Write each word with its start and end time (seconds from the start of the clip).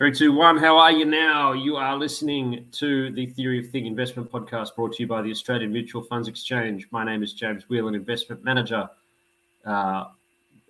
Three, 0.00 0.12
two, 0.12 0.32
one. 0.32 0.56
How 0.56 0.78
are 0.78 0.90
you 0.90 1.04
now? 1.04 1.52
You 1.52 1.76
are 1.76 1.94
listening 1.94 2.64
to 2.72 3.10
the 3.12 3.26
Theory 3.26 3.58
of 3.58 3.70
Thing 3.70 3.84
Investment 3.84 4.32
Podcast 4.32 4.74
brought 4.74 4.94
to 4.94 5.02
you 5.02 5.06
by 5.06 5.20
the 5.20 5.30
Australian 5.30 5.74
Mutual 5.74 6.02
Funds 6.02 6.26
Exchange. 6.26 6.88
My 6.90 7.04
name 7.04 7.22
is 7.22 7.34
James 7.34 7.64
Whelan, 7.68 7.94
Investment 7.94 8.42
Manager 8.42 8.88
uh, 9.66 10.04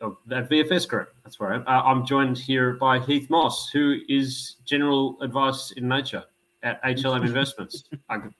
of, 0.01 0.17
at 0.33 0.51
VFS 0.51 0.89
Group. 0.89 1.15
That's 1.23 1.39
where 1.39 1.53
I 1.53 1.55
am. 1.55 1.65
Uh, 1.65 1.83
I'm 1.83 2.05
joined 2.05 2.39
here 2.39 2.73
by 2.73 2.99
Heath 2.99 3.31
Moss, 3.31 3.71
who 3.71 4.01
is 4.09 4.57
General 4.65 5.17
Advice 5.23 5.71
in 5.77 5.87
Nature 5.87 6.25
at 6.65 6.83
HLM 6.83 7.25
Investments. 7.25 7.85
I'm 8.11 8.35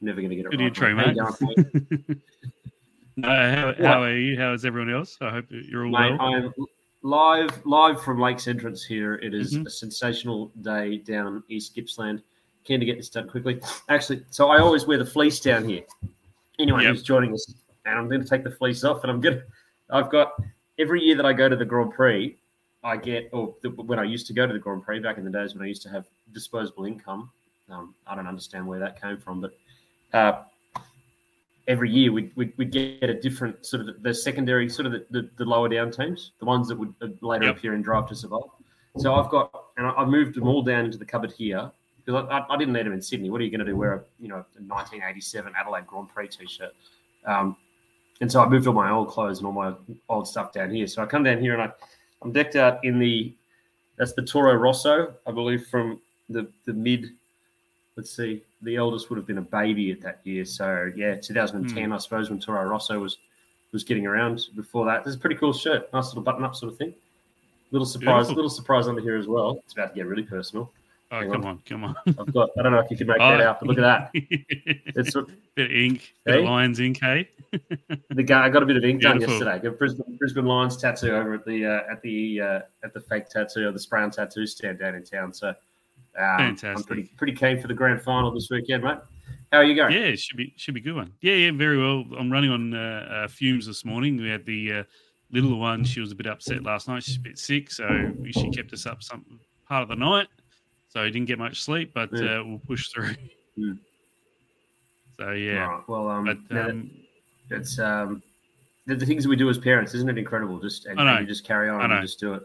never 0.00 0.20
going 0.20 0.30
to 0.30 0.36
get 0.36 0.46
it 0.46 0.52
Good 0.52 0.80
right. 0.80 0.90
you 0.90 0.94
mate. 0.94 1.16
going, 1.18 1.66
mate? 2.06 2.18
Uh, 3.24 3.56
how, 3.56 3.74
how 3.74 4.02
are 4.04 4.16
you? 4.16 4.38
How 4.38 4.52
is 4.52 4.64
everyone 4.64 4.94
else? 4.94 5.18
I 5.20 5.30
hope 5.30 5.46
you're 5.50 5.84
all 5.84 5.90
Mate, 5.90 6.16
well. 6.16 6.32
I'm 6.32 6.54
live 7.02 7.64
live 7.64 8.02
from 8.02 8.20
Lakes 8.20 8.46
Entrance 8.46 8.84
here. 8.84 9.14
It 9.16 9.34
is 9.34 9.54
Mhm. 9.54 9.66
a 9.66 9.70
sensational 9.70 10.48
day 10.62 10.98
down 10.98 11.42
East 11.48 11.74
Gippsland. 11.74 12.22
Keen 12.64 12.78
to 12.80 12.86
get 12.86 12.96
this 12.98 13.08
done 13.08 13.28
quickly. 13.28 13.60
Actually, 13.88 14.24
so 14.30 14.48
I 14.48 14.58
always 14.58 14.86
wear 14.86 14.98
the 14.98 15.06
fleece 15.06 15.40
down 15.40 15.66
here. 15.66 15.82
Anyone 16.58 16.82
Yep. 16.82 16.90
who's 16.90 17.02
joining 17.02 17.32
us, 17.32 17.54
and 17.86 17.98
I'm 17.98 18.08
going 18.08 18.22
to 18.22 18.28
take 18.28 18.44
the 18.44 18.50
fleece 18.50 18.84
off, 18.84 19.02
and 19.02 19.10
I'm 19.10 19.20
going 19.20 19.38
to. 19.38 19.44
I've 19.88 20.10
got 20.10 20.34
every 20.78 21.02
year 21.02 21.16
that 21.16 21.24
I 21.26 21.32
go 21.32 21.48
to 21.48 21.56
the 21.56 21.64
Grand 21.64 21.92
Prix, 21.92 22.38
I 22.84 22.96
get, 22.96 23.30
or 23.32 23.56
the, 23.62 23.70
when 23.70 23.98
I 23.98 24.04
used 24.04 24.26
to 24.28 24.32
go 24.34 24.46
to 24.46 24.52
the 24.52 24.58
Grand 24.58 24.82
Prix 24.84 25.00
back 25.00 25.16
in 25.18 25.24
the 25.24 25.30
days 25.30 25.54
when 25.54 25.64
I 25.64 25.68
used 25.68 25.82
to 25.82 25.88
have 25.88 26.06
disposable 26.32 26.84
income. 26.84 27.30
Um, 27.70 27.94
I 28.06 28.14
don't 28.14 28.26
understand 28.26 28.66
where 28.66 28.78
that 28.78 29.00
came 29.00 29.16
from, 29.16 29.40
but 29.40 29.52
uh, 30.12 30.42
every 31.70 31.88
year 31.88 32.10
we'd, 32.10 32.32
we'd, 32.34 32.52
we'd 32.56 32.72
get 32.72 33.08
a 33.08 33.14
different 33.14 33.64
sort 33.64 33.88
of 33.88 34.02
the, 34.02 34.12
secondary, 34.12 34.68
sort 34.68 34.86
of 34.86 34.92
the, 34.92 35.06
the, 35.10 35.30
the 35.36 35.44
lower 35.44 35.68
down 35.68 35.90
teams, 35.92 36.32
the 36.40 36.44
ones 36.44 36.66
that 36.68 36.76
would 36.76 36.92
uh, 37.00 37.06
later 37.22 37.44
Yep. 37.46 37.56
appear 37.56 37.74
in 37.74 37.80
Drive 37.80 38.08
to 38.08 38.14
Survive. 38.16 38.42
So 38.98 39.14
I've 39.14 39.30
got, 39.30 39.52
and 39.76 39.86
I- 39.86 39.94
I've 39.96 40.08
moved 40.08 40.34
them 40.34 40.48
all 40.48 40.62
down 40.62 40.84
into 40.84 40.98
the 40.98 41.04
cupboard 41.04 41.30
here 41.32 41.70
because 42.04 42.26
I, 42.28 42.38
I, 42.38 42.54
I 42.54 42.56
didn't 42.58 42.74
need 42.74 42.86
them 42.86 42.92
in 42.92 43.00
Sydney. 43.00 43.30
What 43.30 43.40
are 43.40 43.44
you 43.44 43.50
going 43.52 43.64
to 43.64 43.64
do? 43.64 43.76
Wear 43.76 43.94
a 43.94 44.00
you 44.18 44.26
know 44.28 44.36
a 44.36 44.62
1987 44.66 45.52
Adelaide 45.56 45.86
Grand 45.86 46.08
Prix 46.08 46.26
t-shirt. 46.28 46.74
Um, 47.24 47.56
and 48.20 48.30
so 48.30 48.42
I 48.42 48.48
moved 48.48 48.66
all 48.66 48.74
my 48.74 48.90
old 48.90 49.08
clothes 49.08 49.38
and 49.38 49.46
all 49.46 49.52
my 49.52 49.72
old 50.08 50.26
stuff 50.26 50.52
down 50.52 50.70
here. 50.74 50.88
So 50.88 51.02
I 51.02 51.06
come 51.06 51.22
down 51.22 51.38
here 51.38 51.52
and 51.54 51.62
I, 51.62 51.70
I'm 52.22 52.32
decked 52.32 52.56
out 52.56 52.84
in 52.84 52.98
the, 52.98 53.32
that's 53.96 54.12
the 54.12 54.22
Toro 54.22 54.54
Rosso, 54.54 55.14
I 55.26 55.30
believe, 55.30 55.66
from 55.68 56.00
the 56.28 56.48
the 56.66 56.72
mid. 56.72 57.10
Let's 57.96 58.10
see, 58.10 58.42
the 58.62 58.76
eldest 58.76 59.08
would 59.10 59.16
have 59.16 59.26
been 59.26 59.38
a 59.38 59.42
baby 59.42 59.90
at 59.92 60.00
that 60.02 60.20
year. 60.24 60.44
So 60.44 60.90
yeah, 60.96 61.14
2010, 61.16 61.92
I 61.92 61.98
suppose, 61.98 62.30
when 62.30 62.38
Toro 62.40 62.64
Rosso 62.64 62.98
was 62.98 63.18
was 63.72 63.84
getting 63.84 64.06
around. 64.06 64.46
Before 64.56 64.84
that, 64.86 65.04
this 65.04 65.12
is 65.12 65.16
a 65.16 65.20
pretty 65.20 65.36
cool 65.36 65.52
shirt, 65.52 65.92
nice 65.92 66.06
little 66.08 66.22
button 66.22 66.44
up 66.44 66.54
sort 66.56 66.72
of 66.72 66.78
thing. 66.78 66.92
Little 67.70 67.86
surprise, 67.86 68.26
Beautiful. 68.26 68.34
little 68.36 68.50
surprise 68.50 68.88
under 68.88 69.00
here 69.00 69.16
as 69.16 69.28
well. 69.28 69.60
It's 69.64 69.74
about 69.74 69.90
to 69.90 69.94
get 69.94 70.06
really 70.06 70.24
personal. 70.24 70.72
oh, 71.12 71.20
hang 71.20 71.30
come 71.30 71.42
on. 71.42 71.46
on, 71.46 71.62
come 71.64 71.84
on. 71.84 71.94
I've 72.06 72.34
got, 72.34 72.50
I 72.58 72.62
don't 72.62 72.72
know 72.72 72.80
if 72.80 72.90
you 72.90 72.96
can 72.96 73.06
make 73.06 73.18
that 73.18 73.40
Oh. 73.40 73.44
out, 73.48 73.60
but 73.60 73.68
look 73.68 73.78
at 73.78 73.82
that. 73.82 74.10
It's 74.96 75.14
bit 75.54 75.66
of 75.66 75.72
ink, 75.72 76.14
bit 76.24 76.34
Hey? 76.34 76.40
of 76.40 76.46
lion's 76.46 76.80
ink, 76.80 76.98
hey? 77.00 77.28
the 78.10 78.22
guy. 78.24 78.44
I 78.44 78.48
got 78.48 78.64
a 78.64 78.66
bit 78.66 78.76
of 78.76 78.84
ink 78.84 79.02
done 79.02 79.20
yesterday. 79.20 79.60
Got 79.60 79.78
Brisbane, 79.78 80.16
Brisbane 80.18 80.46
Lions 80.46 80.76
tattoo 80.76 81.10
over 81.14 81.34
at 81.34 81.44
the 81.44 81.64
uh, 81.64 81.92
at 81.92 82.02
the 82.02 82.40
uh, 82.40 82.60
at 82.84 82.92
the 82.92 83.00
fake 83.00 83.28
tattoo 83.28 83.68
or 83.68 83.72
the 83.72 83.78
spray 83.78 84.02
on 84.02 84.10
tattoo 84.10 84.46
stand 84.46 84.78
down 84.80 84.94
in 84.96 85.04
town. 85.04 85.32
So 85.32 85.54
um, 86.18 86.56
I'm 86.62 86.82
pretty 86.84 87.04
pretty 87.16 87.32
keen 87.34 87.60
for 87.60 87.68
the 87.68 87.74
grand 87.74 88.02
final 88.02 88.30
this 88.30 88.48
weekend, 88.50 88.82
mate. 88.84 88.98
How 89.52 89.58
are 89.58 89.64
you 89.64 89.74
going? 89.74 89.92
Yeah, 89.92 90.00
it 90.00 90.18
should 90.18 90.36
be 90.36 90.52
should 90.56 90.74
be 90.74 90.80
a 90.80 90.82
good 90.84 90.94
one. 90.96 91.12
Yeah, 91.20 91.34
yeah, 91.34 91.50
very 91.52 91.78
well. 91.78 92.04
I'm 92.18 92.30
running 92.30 92.50
on 92.50 92.74
uh, 92.74 93.24
uh, 93.24 93.28
fumes 93.28 93.66
this 93.66 93.84
morning. 93.84 94.16
We 94.16 94.28
had 94.28 94.44
the 94.46 94.72
uh, 94.72 94.82
little 95.32 95.58
one. 95.58 95.84
She 95.84 96.00
was 96.00 96.12
a 96.12 96.14
bit 96.14 96.26
upset 96.26 96.62
last 96.62 96.88
night. 96.88 97.02
She's 97.02 97.16
a 97.16 97.20
bit 97.20 97.38
sick, 97.38 97.70
so 97.70 98.12
she 98.30 98.50
kept 98.50 98.72
us 98.72 98.86
up 98.86 99.02
some 99.02 99.24
part 99.68 99.82
of 99.82 99.88
the 99.88 99.96
night. 99.96 100.28
So 100.88 101.02
we 101.02 101.10
didn't 101.10 101.26
get 101.28 101.38
much 101.38 101.62
sleep, 101.62 101.92
but 101.94 102.10
Yeah. 102.12 102.40
uh, 102.40 102.44
we'll 102.44 102.58
push 102.60 102.88
through. 102.88 103.14
Mm. 103.58 103.78
So 105.18 105.30
yeah, 105.32 105.66
Right, 105.66 105.88
well, 105.88 106.08
um, 106.08 106.24
but 106.24 106.38
now 106.50 106.62
that- 106.66 106.70
um, 106.70 106.90
it's 107.50 107.78
um, 107.78 108.22
the, 108.86 108.94
the 108.96 109.06
things 109.06 109.24
that 109.24 109.28
we 109.28 109.36
do 109.36 109.48
as 109.50 109.58
parents, 109.58 109.94
isn't 109.94 110.08
it 110.08 110.16
incredible? 110.18 110.58
Just 110.60 110.86
and, 110.86 110.98
and 110.98 111.20
you 111.20 111.26
just 111.26 111.44
carry 111.44 111.68
on 111.68 111.80
and 111.90 112.02
just 112.02 112.18
do 112.20 112.34
it. 112.34 112.42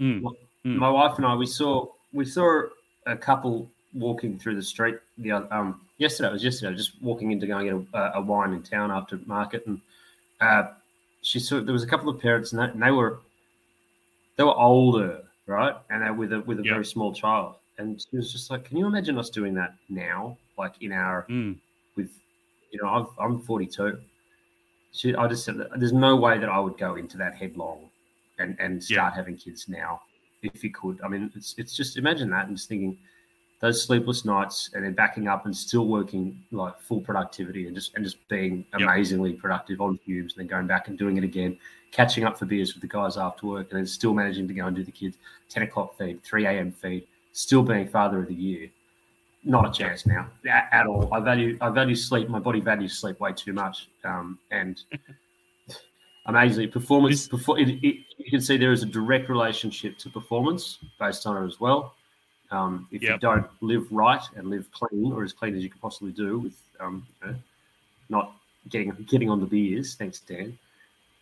mm, 0.00 0.22
Well, 0.22 0.36
Mm. 0.64 0.76
My 0.78 0.90
wife 0.90 1.16
and 1.16 1.24
I, 1.24 1.34
we 1.36 1.46
saw 1.46 1.86
we 2.16 2.24
saw 2.24 2.62
a 3.06 3.16
couple 3.16 3.70
walking 3.94 4.38
through 4.38 4.56
the 4.56 4.62
street 4.62 4.96
the 5.18 5.30
other, 5.32 5.48
um 5.54 5.80
yesterday. 5.98 6.28
It 6.30 6.32
was 6.32 6.44
yesterday, 6.44 6.74
just 6.76 7.00
walking 7.02 7.30
in 7.32 7.40
to 7.40 7.46
go 7.46 7.58
and 7.58 7.66
get 7.86 8.00
a, 8.00 8.12
a 8.18 8.20
wine 8.20 8.52
in 8.52 8.62
town 8.62 8.90
after 8.90 9.18
market, 9.26 9.66
and 9.66 9.80
uh, 10.40 10.64
she 11.22 11.38
saw 11.38 11.60
there 11.60 11.72
was 11.72 11.82
a 11.84 11.86
couple 11.86 12.08
of 12.08 12.20
parents, 12.20 12.52
and 12.52 12.60
they, 12.60 12.64
and 12.72 12.82
they 12.82 12.90
were 12.90 13.20
they 14.36 14.44
were 14.44 14.54
older, 14.56 15.22
right, 15.46 15.74
and 15.90 16.02
they 16.02 16.10
were 16.10 16.16
with 16.16 16.32
a 16.32 16.40
with 16.40 16.60
a 16.60 16.64
Yep. 16.64 16.72
very 16.74 16.84
small 16.84 17.12
child, 17.14 17.54
and 17.78 18.00
she 18.00 18.16
was 18.16 18.32
just 18.32 18.50
like, 18.50 18.64
"Can 18.64 18.76
you 18.76 18.86
imagine 18.86 19.18
us 19.18 19.30
doing 19.30 19.54
that 19.54 19.74
now, 19.88 20.36
like 20.58 20.74
in 20.82 20.92
our 20.92 21.26
mm, 21.28 21.56
with, 21.96 22.10
you 22.72 22.78
know, 22.82 22.88
I've, 22.88 23.06
I'm 23.24 23.40
42. 23.40 23.98
She, 24.92 25.14
I 25.14 25.26
just 25.28 25.44
said, 25.44 25.56
there's 25.76 25.92
no 25.92 26.16
way 26.16 26.38
that 26.38 26.48
I 26.48 26.58
would 26.58 26.78
go 26.78 26.96
into 26.96 27.18
that 27.18 27.34
headlong 27.34 27.90
and, 28.38 28.56
and 28.58 28.82
start 28.82 29.12
having 29.14 29.36
kids 29.36 29.68
now 29.68 30.00
if 30.54 30.64
you 30.64 30.70
could. 30.70 31.00
I 31.04 31.08
mean, 31.08 31.30
it's, 31.34 31.54
it's 31.58 31.76
just 31.76 31.96
imagine 31.96 32.30
that 32.30 32.46
and 32.48 32.56
just 32.56 32.68
thinking 32.68 32.96
those 33.60 33.82
sleepless 33.82 34.24
nights 34.24 34.70
and 34.74 34.84
then 34.84 34.92
backing 34.92 35.28
up 35.28 35.46
and 35.46 35.56
still 35.56 35.86
working 35.86 36.38
like 36.50 36.78
full 36.80 37.00
productivity 37.00 37.66
and 37.66 37.74
just 37.74 37.94
and 37.94 38.04
just 38.04 38.26
being 38.28 38.64
Yep. 38.78 38.82
amazingly 38.88 39.32
productive 39.32 39.80
on 39.80 39.98
fumes 39.98 40.34
and 40.34 40.40
then 40.40 40.46
going 40.46 40.66
back 40.66 40.88
and 40.88 40.98
doing 40.98 41.16
it 41.16 41.24
again, 41.24 41.58
catching 41.90 42.24
up 42.24 42.38
for 42.38 42.44
beers 42.44 42.74
with 42.74 42.82
the 42.82 42.88
guys 42.88 43.16
after 43.16 43.46
work 43.46 43.70
and 43.70 43.78
then 43.78 43.86
still 43.86 44.12
managing 44.12 44.46
to 44.48 44.54
go 44.54 44.66
and 44.66 44.76
do 44.76 44.84
the 44.84 44.92
kids 44.92 45.16
10 45.48 45.62
o'clock 45.62 45.96
feed, 45.96 46.22
3 46.22 46.46
a.m. 46.46 46.70
feed, 46.70 47.06
still 47.32 47.62
being 47.62 47.88
father 47.88 48.20
of 48.20 48.28
the 48.28 48.34
year 48.34 48.70
not 49.46 49.68
a 49.68 49.72
chance 49.72 50.06
now 50.06 50.28
at, 50.50 50.68
at 50.72 50.86
all. 50.86 51.08
I 51.14 51.20
value 51.20 51.56
I 51.60 51.70
value 51.70 51.94
sleep. 51.94 52.28
My 52.28 52.40
body 52.40 52.60
values 52.60 52.98
sleep 52.98 53.20
way 53.20 53.32
too 53.32 53.52
much. 53.52 53.88
Um, 54.04 54.38
and 54.50 54.82
amazingly, 56.26 56.66
performance. 56.66 57.28
Perfor- 57.28 57.60
it, 57.60 57.84
it, 57.86 58.04
you 58.18 58.30
can 58.30 58.40
see 58.40 58.56
there 58.56 58.72
is 58.72 58.82
a 58.82 58.86
direct 58.86 59.28
relationship 59.28 59.98
to 59.98 60.10
performance 60.10 60.78
based 60.98 61.26
on 61.26 61.42
it 61.42 61.46
as 61.46 61.58
well. 61.58 61.94
Um, 62.50 62.86
if 62.92 63.02
you 63.02 63.18
don't 63.18 63.46
live 63.60 63.90
right 63.90 64.22
and 64.36 64.48
live 64.48 64.70
clean, 64.70 65.12
or 65.12 65.24
as 65.24 65.32
clean 65.32 65.56
as 65.56 65.62
you 65.62 65.70
can 65.70 65.80
possibly 65.80 66.12
do, 66.12 66.38
with 66.38 66.54
um, 66.78 67.06
you 67.22 67.30
know, 67.30 67.36
not 68.08 68.32
getting 68.68 68.90
getting 69.08 69.30
on 69.30 69.40
the 69.40 69.46
beers, 69.46 69.94
thanks 69.94 70.20
Dan, 70.20 70.56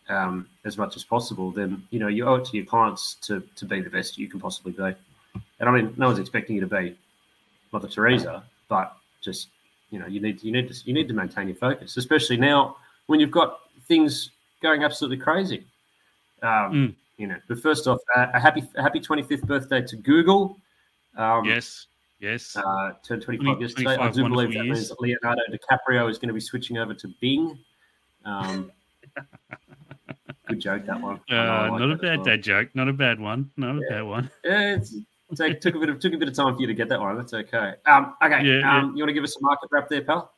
um, 0.09 0.47
as 0.65 0.77
much 0.77 0.95
as 0.95 1.03
possible, 1.03 1.51
then 1.51 1.83
you 1.89 1.99
know 1.99 2.07
you 2.07 2.25
owe 2.25 2.35
it 2.35 2.45
to 2.45 2.57
your 2.57 2.65
clients 2.65 3.15
to 3.21 3.41
to 3.55 3.65
be 3.65 3.81
the 3.81 3.89
best 3.89 4.19
you 4.19 4.27
can 4.27 4.39
possibly 4.39 4.71
be. 4.71 4.93
And 5.59 5.67
I 5.67 5.71
mean, 5.71 5.93
no 5.97 6.07
one's 6.07 6.19
expecting 6.19 6.55
you 6.55 6.61
to 6.61 6.67
be 6.67 6.95
Mother 7.71 7.87
Teresa, 7.87 8.43
but 8.67 8.95
just 9.21 9.47
you 9.89 9.99
know, 9.99 10.07
you 10.07 10.19
need 10.19 10.43
you 10.43 10.51
need 10.51 10.71
to 10.71 10.75
you 10.85 10.93
need 10.93 11.07
to 11.07 11.13
maintain 11.13 11.47
your 11.47 11.57
focus, 11.57 11.97
especially 11.97 12.37
now 12.37 12.77
when 13.07 13.19
you've 13.19 13.31
got 13.31 13.61
things 13.87 14.31
going 14.61 14.83
absolutely 14.83 15.17
crazy. 15.17 15.65
Um, 16.41 16.71
Mm. 16.73 16.95
You 17.17 17.27
know, 17.27 17.37
but 17.47 17.59
first 17.61 17.87
off, 17.87 17.99
uh, 18.15 18.27
a 18.33 18.39
happy 18.41 18.61
a 18.75 18.81
happy 18.81 18.99
25th 18.99 19.47
birthday 19.47 19.81
to 19.81 19.95
Google. 19.95 20.57
Um, 21.15 21.45
yes, 21.45 21.87
yes. 22.19 22.57
uh, 22.57 22.91
turned 23.07 23.21
25 23.21 23.45
Twenty- 23.45 23.61
yesterday. 23.61 23.95
I 23.95 24.09
do 24.11 24.27
believe 24.27 24.49
that 24.53 24.65
years. 24.65 24.77
means 24.77 24.89
that 24.89 24.99
Leonardo 24.99 25.41
DiCaprio 25.49 26.09
is 26.09 26.17
going 26.17 26.27
to 26.27 26.33
be 26.33 26.41
switching 26.41 26.77
over 26.77 26.93
to 26.93 27.07
Bing. 27.21 27.57
Um, 28.25 28.69
good 30.49 30.59
joke, 30.59 30.85
that 30.87 30.99
one. 30.99 31.21
I 31.29 31.33
know 31.33 31.39
I 31.41 31.67
Uh, 31.67 31.71
like 31.71 31.79
not 31.79 31.91
a 31.91 31.95
bad 31.95 32.15
well. 32.17 32.25
dad 32.25 32.43
joke. 32.43 32.69
Not 32.73 32.89
a 32.89 32.93
bad 32.93 33.19
one. 33.19 33.49
Not 33.55 33.77
a 33.77 33.81
bad 33.89 34.01
one. 34.03 34.29
Yeah, 34.43 34.77
like, 35.39 35.61
took 35.61 35.75
a 35.75 35.79
bit 35.79 35.87
of 35.89 35.99
took 35.99 36.13
a 36.13 36.17
bit 36.17 36.27
of 36.27 36.33
time 36.35 36.53
for 36.53 36.59
you 36.61 36.67
to 36.67 36.73
get 36.73 36.89
that 36.89 36.99
one. 36.99 37.15
That's 37.17 37.33
okay. 37.33 37.75
Um, 37.85 38.13
okay. 38.21 38.43
Yeah, 38.43 38.59
yeah. 38.59 38.77
um, 38.77 38.95
you 38.95 39.03
want 39.03 39.09
to 39.09 39.13
give 39.13 39.23
us 39.23 39.37
a 39.37 39.41
market 39.41 39.69
wrap 39.71 39.87
there, 39.89 40.01
pal? 40.01 40.33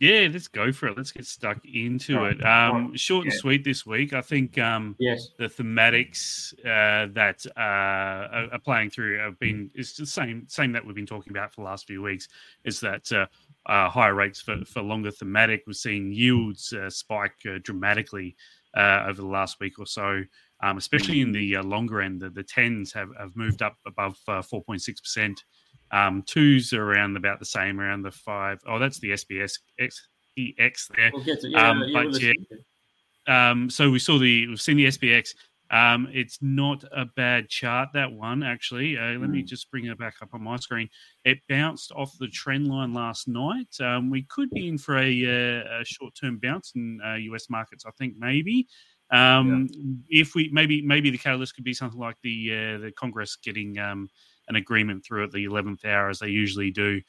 Yeah, 0.00 0.28
let's 0.32 0.46
go 0.46 0.70
for 0.70 0.86
it. 0.86 0.96
Let's 0.96 1.10
get 1.10 1.26
stuck 1.26 1.58
into 1.64 2.16
right, 2.18 2.38
it. 2.38 2.46
Um, 2.46 2.90
right, 2.90 3.00
short 3.00 3.24
and 3.24 3.32
yeah. 3.32 3.38
sweet 3.40 3.64
this 3.64 3.84
week. 3.84 4.12
I 4.12 4.20
think 4.20 4.56
um, 4.56 4.94
Yes. 5.00 5.30
the 5.38 5.46
thematics 5.46 6.54
uh, 6.60 7.08
that 7.14 7.44
uh, 7.56 7.60
are, 7.60 8.48
are 8.52 8.58
playing 8.60 8.90
through 8.90 9.18
have 9.18 9.38
been 9.40 9.70
it's 9.74 9.96
the 9.96 10.06
same 10.06 10.46
same 10.48 10.70
that 10.72 10.86
we've 10.86 10.94
been 10.94 11.04
talking 11.04 11.32
about 11.32 11.52
for 11.52 11.62
the 11.62 11.66
last 11.66 11.86
few 11.86 12.00
weeks. 12.00 12.28
Is 12.62 12.78
that 12.80 13.10
uh, 13.10 13.26
uh, 13.66 13.88
higher 13.90 14.14
rates 14.14 14.40
for, 14.40 14.64
for 14.64 14.82
longer 14.82 15.10
thematic? 15.10 15.64
We're 15.66 15.72
seeing 15.72 16.12
yields 16.12 16.72
uh, 16.72 16.90
spike 16.90 17.34
uh, 17.44 17.58
dramatically 17.62 18.36
uh, 18.76 19.04
over 19.08 19.20
the 19.20 19.26
last 19.26 19.58
week 19.58 19.80
or 19.80 19.86
so. 19.86 20.22
um, 20.60 20.76
especially 20.76 21.20
in 21.20 21.32
the 21.32 21.56
uh, 21.56 21.62
longer 21.62 22.00
end. 22.00 22.20
The, 22.20 22.30
the 22.30 22.42
tens 22.42 22.92
have, 22.92 23.10
have 23.18 23.36
moved 23.36 23.62
up 23.62 23.76
above 23.86 24.18
uh, 24.26 24.42
four 24.42 24.62
point 24.62 24.82
six 24.82 25.00
percent. 25.00 25.44
Um, 25.90 26.22
twos 26.22 26.72
are 26.72 26.82
around 26.82 27.16
about 27.16 27.38
the 27.38 27.46
same, 27.46 27.80
around 27.80 28.02
the 28.02 28.10
five. 28.10 28.60
Oh, 28.66 28.78
that's 28.78 28.98
the 28.98 29.10
SBS 29.10 29.58
X 29.78 30.08
EX 30.38 30.88
there. 30.96 31.10
We'll 31.12 31.24
to, 31.24 31.48
yeah, 31.48 31.70
Um, 31.70 31.84
yeah, 31.86 32.02
but 32.02 32.22
yeah, 32.22 33.50
um, 33.50 33.70
so 33.70 33.90
we 33.90 33.98
saw 33.98 34.18
the 34.18 34.46
we've 34.48 34.60
seen 34.60 34.76
the 34.76 34.86
SPX. 34.86 35.34
Um, 35.70 36.08
it's 36.12 36.38
not 36.40 36.82
a 36.92 37.04
bad 37.04 37.50
chart 37.50 37.90
that 37.92 38.10
one 38.10 38.42
actually. 38.42 38.96
Uh, 38.96 39.18
let 39.18 39.28
me 39.28 39.42
just 39.42 39.70
bring 39.70 39.84
it 39.84 39.98
back 39.98 40.14
up 40.22 40.30
on 40.32 40.42
my 40.42 40.56
screen. 40.56 40.88
It 41.24 41.40
bounced 41.46 41.92
off 41.92 42.16
the 42.18 42.28
trend 42.28 42.68
line 42.68 42.94
last 42.94 43.28
night. 43.28 43.68
Um, 43.78 44.08
we 44.08 44.22
could 44.30 44.48
be 44.50 44.68
in 44.68 44.78
for 44.78 44.96
a, 44.96 45.24
uh, 45.26 45.80
a 45.80 45.84
short 45.84 46.14
term 46.18 46.38
bounce 46.38 46.72
in 46.74 47.00
uh, 47.04 47.16
US 47.32 47.50
markets. 47.50 47.84
I 47.86 47.90
think 47.98 48.14
maybe. 48.18 48.66
Um, 49.10 49.68
If 50.08 50.34
we 50.34 50.48
maybe 50.52 50.80
maybe 50.82 51.10
the 51.10 51.18
catalyst 51.18 51.54
could 51.54 51.64
be 51.64 51.74
something 51.74 52.00
like 52.00 52.16
the 52.22 52.50
uh, 52.50 52.78
the 52.78 52.92
Congress 52.92 53.36
getting 53.36 53.78
um, 53.78 54.08
an 54.48 54.56
agreement 54.56 55.04
through 55.04 55.24
at 55.24 55.32
the 55.32 55.44
eleventh 55.44 55.84
hour 55.84 56.08
as 56.08 56.18
they 56.18 56.28
usually 56.28 56.70
do 56.70 57.00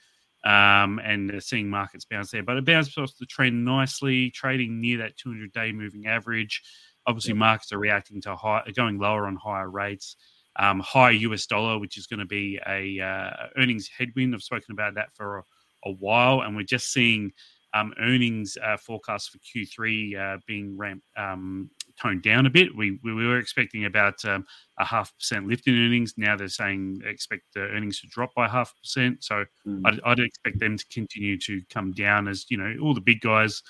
um, 0.44 1.00
and 1.04 1.42
seeing 1.44 1.70
markets 1.70 2.06
bounce 2.06 2.32
there. 2.32 2.44
But 2.44 2.58
it 2.58 2.66
bounced 2.66 2.98
off 2.98 3.16
the 3.20 3.26
trend 3.26 3.66
nicely, 3.66 4.30
trading 4.32 4.80
near 4.80 5.00
that 5.00 5.18
200 5.18 5.52
day 5.52 5.72
moving 5.72 6.08
average. 6.08 6.62
Obviously, 7.06 7.34
markets 7.34 7.72
are 7.72 7.80
reacting 7.80 8.22
to 8.22 8.36
high, 8.36 8.64
going 8.76 9.00
lower 9.00 9.26
on 9.26 9.36
higher 9.36 9.70
rates. 9.70 10.16
Um, 10.56 10.80
high 10.82 11.12
US 11.12 11.46
dollar, 11.46 11.80
which 11.80 11.98
is 11.98 12.06
going 12.06 12.20
to 12.20 12.26
be 12.26 12.60
a 12.68 13.00
uh, 13.00 13.48
earnings 13.58 13.88
headwind. 13.88 14.34
I've 14.34 14.44
spoken 14.44 14.74
about 14.74 14.96
that 14.96 15.14
for 15.14 15.40
a, 15.40 15.44
a 15.86 15.92
while, 15.92 16.42
and 16.42 16.56
we're 16.56 16.64
just 16.64 16.92
seeing 16.92 17.32
um, 17.74 17.94
earnings 18.00 18.58
uh, 18.62 18.78
forecast 18.78 19.32
for 19.32 19.38
Q3 19.40 20.36
uh, 20.36 20.38
being 20.48 20.76
ramped, 20.76 21.06
um, 21.16 21.70
toned 22.02 22.22
down 22.22 22.46
a 22.46 22.50
bit. 22.50 22.76
We, 22.76 23.00
we 23.04 23.14
were 23.14 23.40
expecting 23.40 23.86
about 23.86 24.24
um, 24.26 24.46
a 24.80 24.86
half 24.86 25.16
percent 25.18 25.48
lift 25.48 25.68
in 25.68 25.76
earnings. 25.76 26.14
Now 26.18 26.36
they're 26.36 26.48
saying 26.48 27.00
they 27.00 27.10
expect 27.10 27.44
the 27.54 27.62
earnings 27.62 28.00
to 28.02 28.08
drop 28.08 28.34
by 28.34 28.48
half 28.48 28.74
percent. 28.82 29.24
So 29.24 29.46
Mm. 29.70 29.82
I'd, 29.86 30.00
I'd 30.06 30.20
expect 30.20 30.60
them 30.60 30.78
to 30.78 30.86
continue 30.88 31.38
to 31.40 31.62
come 31.70 31.92
down 31.92 32.28
as 32.28 32.46
you 32.50 32.58
know 32.58 32.76
all 32.82 32.94
the 32.94 33.02
big 33.02 33.22
guys, 33.22 33.62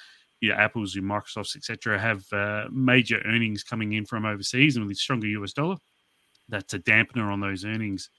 you 0.41 0.49
know, 0.49 0.55
Apple's, 0.55 0.95
your 0.95 1.03
Microsofts, 1.03 1.55
etc., 1.55 1.99
have 1.99 2.23
uh, 2.31 2.65
major 2.71 3.21
earnings 3.25 3.63
coming 3.63 3.93
in 3.93 4.05
from 4.05 4.25
overseas, 4.25 4.77
and 4.77 4.87
with 4.87 4.97
stronger 4.97 5.27
US 5.27 5.53
dollar, 5.53 5.77
that's 6.47 6.73
a 6.73 6.79
dampener 6.79 7.31
on 7.31 7.39
those 7.41 7.65
earnings. 7.65 8.09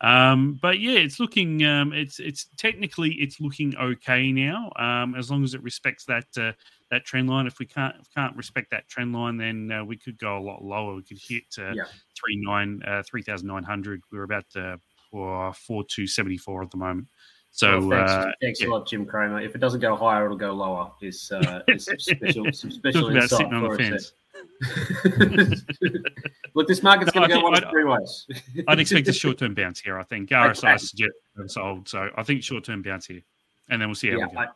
Um, 0.00 0.58
but 0.60 0.78
yeah, 0.78 0.98
it's 0.98 1.18
looking 1.18 1.64
um, 1.64 1.92
it's 1.92 2.18
it's 2.20 2.48
technically 2.56 3.12
it's 3.14 3.40
looking 3.40 3.74
okay 3.76 4.30
now 4.30 4.70
um, 4.76 5.14
as 5.14 5.30
long 5.30 5.42
as 5.42 5.54
it 5.54 5.62
respects 5.62 6.04
that 6.04 6.26
uh, 6.38 6.52
that 6.90 7.04
trend 7.04 7.28
line. 7.28 7.46
If 7.46 7.58
we 7.58 7.66
can't 7.66 7.94
if 8.00 8.12
can't 8.14 8.36
respect 8.36 8.70
that 8.70 8.88
trend 8.88 9.12
line, 9.12 9.36
then 9.36 9.70
uh, 9.72 9.84
we 9.84 9.96
could 9.96 10.18
go 10.18 10.38
a 10.38 10.40
lot 10.40 10.62
lower. 10.64 10.94
We 10.96 11.02
could 11.02 11.18
hit 11.18 11.44
uh, 11.58 11.72
Yeah. 11.72 11.84
three 12.18 12.36
nine 12.36 12.82
uh, 12.86 13.02
three 13.02 13.22
thousand 13.22 13.48
nine 13.48 13.64
hundred. 13.64 14.02
We're 14.12 14.22
about 14.24 14.44
uh, 14.54 14.76
for 15.10 15.52
four 15.54 15.84
two 15.84 16.06
seventy 16.06 16.36
four 16.38 16.62
at 16.62 16.70
the 16.70 16.76
moment. 16.76 17.08
So 17.50 17.80
Well, 17.80 17.90
thanks, 17.90 18.12
uh, 18.12 18.30
thanks 18.42 18.60
yeah. 18.60 18.68
a 18.68 18.70
lot, 18.70 18.86
Jim 18.86 19.06
Cramer. 19.06 19.40
If 19.40 19.54
it 19.54 19.58
doesn't 19.58 19.80
go 19.80 19.96
higher, 19.96 20.26
it'll 20.26 20.36
go 20.36 20.52
lower. 20.52 20.92
Is, 21.00 21.32
uh, 21.32 21.60
is 21.68 21.86
some 21.86 21.98
special, 21.98 22.52
some 22.52 22.70
special 22.70 23.06
about 23.08 23.22
insight 23.22 23.38
sitting 23.38 23.54
on 23.54 23.62
the 23.70 23.76
fence. 23.78 24.12
Look, 26.54 26.68
this 26.68 26.82
market's 26.82 27.14
No, 27.14 27.20
going 27.20 27.30
to 27.30 27.36
go 27.36 27.42
one 27.42 27.54
of 27.54 27.62
I'd- 27.64 27.70
three 27.70 27.84
ways. 27.84 28.26
I'd 28.68 28.78
expect 28.80 29.08
a 29.08 29.12
short 29.12 29.38
term 29.38 29.54
bounce 29.54 29.80
here. 29.80 29.98
I 29.98 30.02
think 30.02 30.30
RSI 30.30 30.68
Okay. 30.68 30.76
suggests 30.78 31.18
sold, 31.54 31.88
so 31.88 32.10
I 32.16 32.22
think 32.22 32.42
short 32.42 32.64
term 32.64 32.82
bounce 32.82 33.06
here, 33.06 33.22
and 33.70 33.80
then 33.80 33.88
we'll 33.88 33.94
see 33.94 34.10
how 34.10 34.18
yeah, 34.18 34.26
we 34.26 34.34
go. 34.34 34.40
I, 34.40 34.46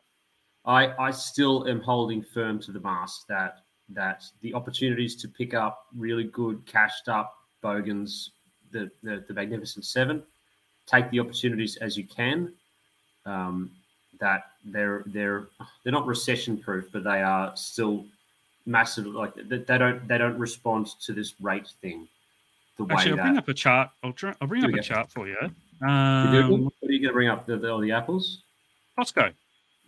I, 0.65 0.93
I 0.99 1.11
still 1.11 1.67
am 1.69 1.81
holding 1.81 2.23
firm 2.23 2.59
to 2.61 2.73
the 2.73 2.81
mast 2.81 3.27
that 3.29 3.63
that 3.93 4.25
the 4.43 4.55
opportunities 4.55 5.17
to 5.17 5.29
pick 5.29 5.53
up 5.55 5.87
really 5.97 6.25
good 6.25 6.65
cashed 6.67 7.09
up 7.09 7.35
bogans, 7.63 8.31
the, 8.71 8.91
the 9.03 9.25
the 9.27 9.35
magnificent 9.35 9.85
seven, 9.85 10.23
take 10.87 11.11
the 11.11 11.21
opportunities 11.21 11.77
as 11.77 11.97
you 11.97 12.05
can. 12.05 12.53
Um, 13.27 13.71
that 14.21 14.43
they're 14.67 15.03
they're 15.07 15.49
they're 15.83 15.93
not 15.93 16.07
recession 16.07 16.59
proof, 16.59 16.89
but 16.93 17.05
they 17.05 17.23
are 17.23 17.57
still 17.57 18.05
massive. 18.67 19.07
Like 19.07 19.35
they, 19.35 19.59
they 19.59 19.79
don't 19.79 20.07
they 20.07 20.19
don't 20.19 20.39
respond 20.39 20.89
to 21.01 21.13
this 21.13 21.35
rate 21.41 21.69
thing 21.81 22.07
the 22.77 22.85
way 22.85 22.95
Actually, 22.95 23.11
I'll 23.13 23.17
that. 23.17 23.23
bring 23.25 23.39
up 23.39 23.49
a 23.49 23.55
chart. 23.55 23.91
I'll, 24.03 24.13
try, 24.13 24.35
I'll 24.41 24.49
bring 24.49 24.63
Here 24.63 24.71
up 24.71 24.75
a 24.75 24.77
go. 24.79 24.83
chart 24.83 25.11
for 25.11 25.29
you. 25.29 25.37
You 25.41 25.87
Um, 25.89 26.65
what 26.65 26.73
are 26.89 26.93
you 26.93 27.01
going 27.01 27.09
to 27.09 27.13
bring 27.13 27.29
up? 27.29 27.47
The, 27.47 27.57
the, 27.57 27.71
all 27.71 27.79
the 27.81 27.93
apples? 27.93 28.43
Costco. 28.99 29.33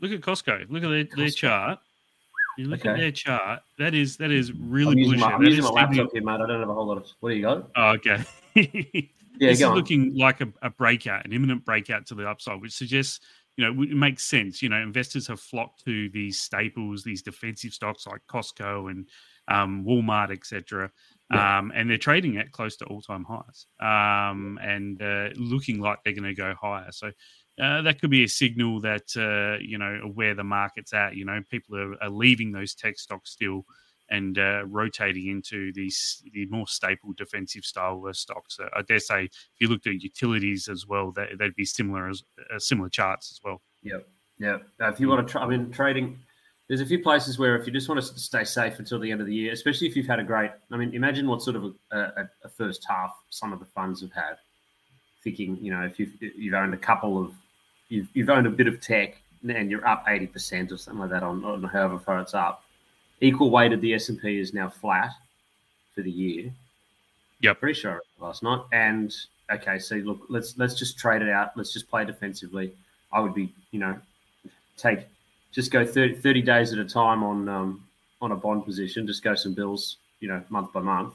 Look 0.03 0.13
at 0.13 0.21
Costco. 0.21 0.67
Look 0.69 0.83
at 0.83 0.89
their, 0.89 1.05
their 1.17 1.31
chart. 1.31 1.79
You 2.59 2.67
look 2.67 2.85
at 2.85 2.99
their 2.99 3.13
chart. 3.13 3.61
That 3.79 3.95
is 3.95 4.19
that 4.19 4.31
is 4.31 4.53
really 4.53 4.93
I'm 4.93 4.99
using 4.99 5.21
bullish. 5.21 5.21
my. 5.21 5.33
I'm 5.37 5.45
That 5.45 5.51
using 5.51 5.65
my 5.65 5.71
laptop 5.71 6.13
here, 6.13 6.23
mate. 6.23 6.33
I 6.35 6.47
don't 6.47 6.61
have 6.61 6.69
a 6.69 6.75
whole 6.75 6.87
lot 6.87 6.99
of. 6.99 7.07
What 7.21 7.31
do 7.31 7.37
you 7.37 7.43
got? 7.43 7.71
Oh, 7.77 7.93
okay. 7.93 8.25
Yeah, 9.41 9.49
this 9.49 9.59
is 9.61 9.65
on. 9.65 9.75
looking 9.75 10.15
like 10.15 10.43
a, 10.43 10.49
a 10.61 10.69
breakout, 10.69 11.25
an 11.25 11.33
imminent 11.33 11.65
breakout 11.65 12.07
to 12.09 12.15
the 12.15 12.29
upside, 12.29 12.61
which 12.61 12.75
suggests, 12.75 13.19
you 13.57 13.65
know, 13.65 13.83
it 13.83 13.97
makes 13.97 14.25
sense. 14.25 14.63
You 14.63 14.69
know, 14.69 14.77
investors 14.77 15.27
have 15.29 15.41
flocked 15.41 15.85
to 15.87 16.11
these 16.11 16.39
staples, 16.39 17.03
these 17.03 17.23
defensive 17.23 17.73
stocks 17.73 18.07
like 18.07 18.21
Costco 18.29 18.91
and 18.91 19.09
um, 19.49 19.85
Walmart, 19.85 20.31
etc. 20.31 20.93
Yeah. 21.33 21.59
Um, 21.59 21.73
and 21.75 21.89
they're 21.89 21.97
trading 21.99 22.37
at 22.37 22.53
close 22.53 22.77
to 22.77 22.85
all-time 22.85 23.25
highs, 23.25 23.67
um, 23.81 24.61
and 24.63 25.01
uh, 25.03 25.31
looking 25.35 25.81
like 25.81 26.05
they're 26.05 26.13
going 26.13 26.25
to 26.25 26.35
go 26.35 26.55
higher. 26.61 26.93
So 26.93 27.11
uh, 27.61 27.83
that 27.83 28.01
could 28.01 28.11
be 28.11 28.25
a 28.25 28.29
signal 28.29 28.81
that 28.81 29.09
uh, 29.17 29.59
you 29.61 29.79
know 29.79 30.11
where 30.15 30.35
the 30.35 30.45
market's 30.45 30.93
at. 30.93 31.17
You 31.17 31.25
know, 31.25 31.41
people 31.51 31.77
are, 31.77 32.03
are 32.03 32.11
leaving 32.11 32.53
those 32.53 32.75
tech 32.75 32.99
stocks 32.99 33.31
still 33.31 33.65
and 34.11 34.39
uh, 34.39 34.63
rotating 34.67 35.29
into 35.29 35.73
these 35.73 36.23
the 36.33 36.47
more 36.47 36.67
staple 36.67 37.13
defensive 37.15 37.65
style 37.65 38.07
stocks. 38.13 38.59
Uh, 38.61 38.69
I 38.77 38.83
dare 38.83 39.01
say, 39.01 39.25
if 39.25 39.61
you 39.61 39.69
looked 39.69 39.87
at 39.87 39.95
utilities 39.95 40.69
as 40.69 40.87
well, 40.87 41.13
that 41.13 41.39
they'd 41.39 41.55
be 41.55 41.65
similar 41.65 42.09
as 42.09 42.23
uh, 42.55 42.59
similar 42.59 42.89
charts 42.89 43.33
as 43.33 43.41
well. 43.45 43.63
Yeah. 43.83 44.59
Uh, 44.81 44.89
if 44.89 44.99
you 44.99 45.09
want 45.09 45.27
to 45.27 45.31
try, 45.31 45.43
I 45.43 45.47
mean, 45.47 45.71
trading, 45.71 46.19
there's 46.69 46.81
a 46.81 46.87
few 46.87 47.01
places 47.01 47.39
where 47.39 47.57
if 47.57 47.67
you 47.67 47.73
just 47.73 47.89
want 47.89 48.01
to 48.01 48.07
stay 48.19 48.45
safe 48.45 48.79
until 48.79 48.99
the 48.99 49.11
end 49.11 49.21
of 49.21 49.27
the 49.27 49.35
year, 49.35 49.53
especially 49.53 49.87
if 49.87 49.95
you've 49.95 50.07
had 50.07 50.19
a 50.19 50.25
great, 50.25 50.51
I 50.71 50.77
mean, 50.77 50.93
imagine 50.95 51.29
what 51.29 51.43
sort 51.43 51.57
of 51.57 51.65
a, 51.93 51.99
a, 51.99 52.31
a 52.45 52.49
first 52.49 52.85
half 52.89 53.15
some 53.31 53.53
of 53.53 53.61
the 53.61 53.67
funds 53.67 54.01
have 54.01 54.13
had. 54.13 54.37
Thinking, 55.23 55.57
you 55.61 55.71
know, 55.73 55.83
if 55.83 56.01
you've, 56.01 56.15
you've 56.21 56.55
owned 56.55 56.75
a 56.75 56.79
couple 56.79 57.23
of, 57.23 57.33
you've, 57.93 58.09
you've 58.15 58.31
owned 58.31 58.47
a 58.47 58.50
bit 58.50 58.67
of 58.67 58.81
tech 58.81 59.21
and 59.47 59.71
you're 59.71 59.87
up 59.87 60.06
80% 60.06 60.73
or 60.73 60.79
something 60.79 61.00
like 61.00 61.11
that 61.11 61.23
on, 61.23 61.44
on 61.44 61.62
however 61.65 61.99
far 61.99 62.21
it's 62.21 62.35
up. 62.35 62.65
Equal 63.21 63.50
weighted, 63.50 63.81
the 63.81 63.94
S&P 63.94 64.39
is 64.39 64.55
now 64.55 64.69
flat 64.69 65.11
for 65.94 66.03
the 66.03 66.11
year. 66.11 66.50
Yeah, 67.41 67.53
Pretty 67.53 67.79
sure 67.79 68.00
last 68.21 68.43
night. 68.43 68.61
And 68.73 69.15
okay, 69.53 69.79
so 69.79 69.96
look, 69.96 70.20
let's 70.29 70.56
let's 70.58 70.75
just 70.75 70.96
trade 70.96 71.22
it 71.22 71.29
out. 71.29 71.56
Let's 71.56 71.72
just 71.72 71.89
play 71.91 72.05
defensively. 72.05 72.72
I 73.13 73.20
would 73.20 73.34
be, 73.34 73.53
you 73.72 73.81
know, 73.81 73.99
take 74.77 75.06
just 75.51 75.72
go 75.72 75.84
30, 75.84 76.15
30 76.15 76.43
days 76.43 76.72
at 76.72 76.79
a 76.79 76.84
time 76.84 77.25
on 77.25 77.49
um, 77.49 77.84
on 78.20 78.31
a 78.31 78.37
bond 78.37 78.65
position. 78.65 79.08
Just 79.08 79.25
go 79.25 79.34
some 79.34 79.55
bills, 79.55 79.96
you 80.20 80.29
know, 80.29 80.41
month 80.51 80.72
by 80.72 80.81
month, 80.81 81.15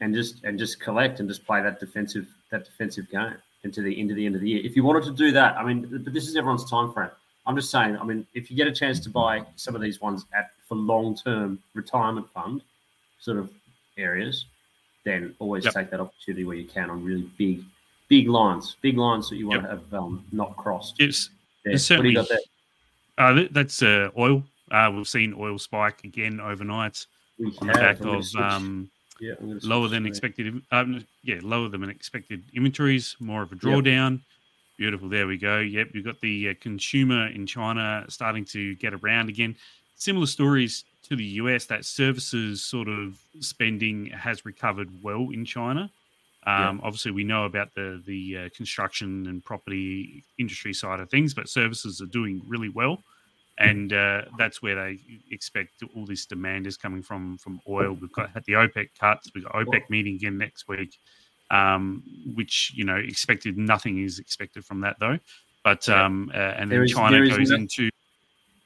and 0.00 0.14
just 0.14 0.44
and 0.44 0.58
just 0.58 0.80
collect 0.80 1.20
and 1.20 1.28
just 1.28 1.44
play 1.44 1.62
that 1.62 1.78
defensive 1.78 2.26
that 2.50 2.64
defensive 2.64 3.10
game 3.10 3.36
into 3.64 3.82
the 3.82 3.98
into 4.00 4.14
the 4.14 4.24
end 4.26 4.34
of 4.34 4.40
the 4.40 4.48
year. 4.50 4.60
If 4.64 4.76
you 4.76 4.84
wanted 4.84 5.04
to 5.04 5.12
do 5.12 5.32
that, 5.32 5.56
I 5.56 5.64
mean, 5.64 5.86
but 6.04 6.12
this 6.12 6.28
is 6.28 6.36
everyone's 6.36 6.68
time 6.68 6.92
frame. 6.92 7.10
I'm 7.46 7.56
just 7.56 7.70
saying. 7.70 7.96
I 7.96 8.04
mean, 8.04 8.26
if 8.34 8.50
you 8.50 8.56
get 8.56 8.66
a 8.66 8.72
chance 8.72 9.00
to 9.00 9.10
buy 9.10 9.42
some 9.56 9.74
of 9.74 9.80
these 9.80 10.00
ones 10.00 10.24
at 10.36 10.50
for 10.68 10.74
long 10.76 11.16
term 11.16 11.58
retirement 11.74 12.28
fund 12.32 12.62
sort 13.20 13.38
of 13.38 13.50
areas, 13.98 14.46
then 15.04 15.34
always 15.38 15.64
Yep. 15.64 15.74
take 15.74 15.90
that 15.90 16.00
opportunity 16.00 16.44
where 16.44 16.56
you 16.56 16.64
can 16.66 16.90
on 16.90 17.04
really 17.04 17.28
big, 17.36 17.62
big 18.08 18.28
lines, 18.28 18.76
big 18.80 18.96
lines 18.96 19.28
that 19.30 19.36
you 19.36 19.46
want 19.48 19.62
Yep. 19.62 19.70
to 19.70 19.76
have 19.76 19.94
um, 19.94 20.24
not 20.32 20.56
crossed. 20.56 21.00
It's 21.00 21.28
There. 21.28 21.32
What 21.32 21.64
do 21.64 21.70
you 21.72 21.78
certainly- 21.78 22.14
got 22.14 22.28
there? 22.28 22.38
uh, 23.18 23.44
that's 23.50 23.82
uh, 23.82 24.10
oil. 24.16 24.44
Uh, 24.70 24.90
we've 24.94 25.08
seen 25.08 25.34
oil 25.36 25.58
spike 25.58 26.04
again 26.04 26.40
overnight 26.40 27.04
We 27.38 27.46
on 27.60 27.66
the 27.66 27.72
back 27.72 28.00
of 28.00 28.24
um, 28.36 28.90
yeah, 29.20 29.34
lower 29.40 29.88
than 29.88 30.06
expected. 30.06 30.62
Um, 30.70 31.06
yeah, 31.22 31.38
lower 31.42 31.68
than 31.68 31.88
expected 31.88 32.42
inventories. 32.54 33.16
More 33.20 33.42
of 33.42 33.52
a 33.52 33.56
drawdown. 33.56 34.20
Beautiful. 34.78 35.08
There 35.08 35.26
we 35.26 35.36
go. 35.36 35.58
Yep, 35.58 35.88
you've 35.92 36.06
got 36.06 36.20
the 36.20 36.50
uh, 36.50 36.54
consumer 36.60 37.26
in 37.28 37.46
China 37.46 38.04
starting 38.08 38.46
to 38.46 38.74
get 38.76 38.94
around 38.94 39.28
again. 39.28 39.54
Similar 39.96 40.26
stories 40.26 40.84
to 41.02 41.16
the 41.16 41.24
US. 41.24 41.66
That 41.66 41.84
services 41.84 42.62
sort 42.62 42.88
of 42.88 43.18
spending 43.40 44.06
has 44.06 44.46
recovered 44.46 44.88
well 45.02 45.28
in 45.32 45.44
China. 45.44 45.90
Um, 46.46 46.80
Obviously, 46.82 47.10
we 47.10 47.24
know 47.24 47.44
about 47.44 47.74
the 47.74 48.02
the 48.06 48.38
uh, 48.38 48.48
construction 48.56 49.26
and 49.26 49.44
property 49.44 50.24
industry 50.38 50.72
side 50.72 51.00
of 51.00 51.10
things, 51.10 51.34
but 51.34 51.48
services 51.48 52.00
are 52.00 52.06
doing 52.06 52.40
really 52.48 52.70
well, 52.70 53.02
and 53.60 53.92
uh, 53.92 54.22
that's 54.38 54.62
where 54.62 54.74
they 54.74 54.98
expect 55.30 55.82
all 55.94 56.06
this 56.06 56.26
demand 56.26 56.66
is 56.66 56.76
coming 56.76 57.02
from 57.02 57.38
from 57.38 57.60
oil. 57.68 57.96
We've 58.00 58.12
got 58.12 58.30
had 58.30 58.44
the 58.46 58.54
OPEC 58.54 58.88
cuts. 58.98 59.30
We've 59.34 59.44
got 59.44 59.52
OPEC 59.52 59.88
meeting 59.90 60.14
again 60.16 60.38
next 60.38 60.66
week, 60.68 60.98
um, 61.50 62.02
which 62.34 62.72
you 62.74 62.84
know 62.84 62.96
expected 62.96 63.56
nothing 63.58 64.02
is 64.02 64.18
expected 64.18 64.64
from 64.64 64.80
that 64.80 64.96
though. 64.98 65.18
But 65.62 65.88
um, 65.88 66.30
uh, 66.34 66.38
and 66.38 66.70
There 66.70 66.78
then 66.78 66.84
is- 66.86 66.92
China 66.92 67.28
goes 67.28 67.50
no- 67.50 67.56
into 67.56 67.90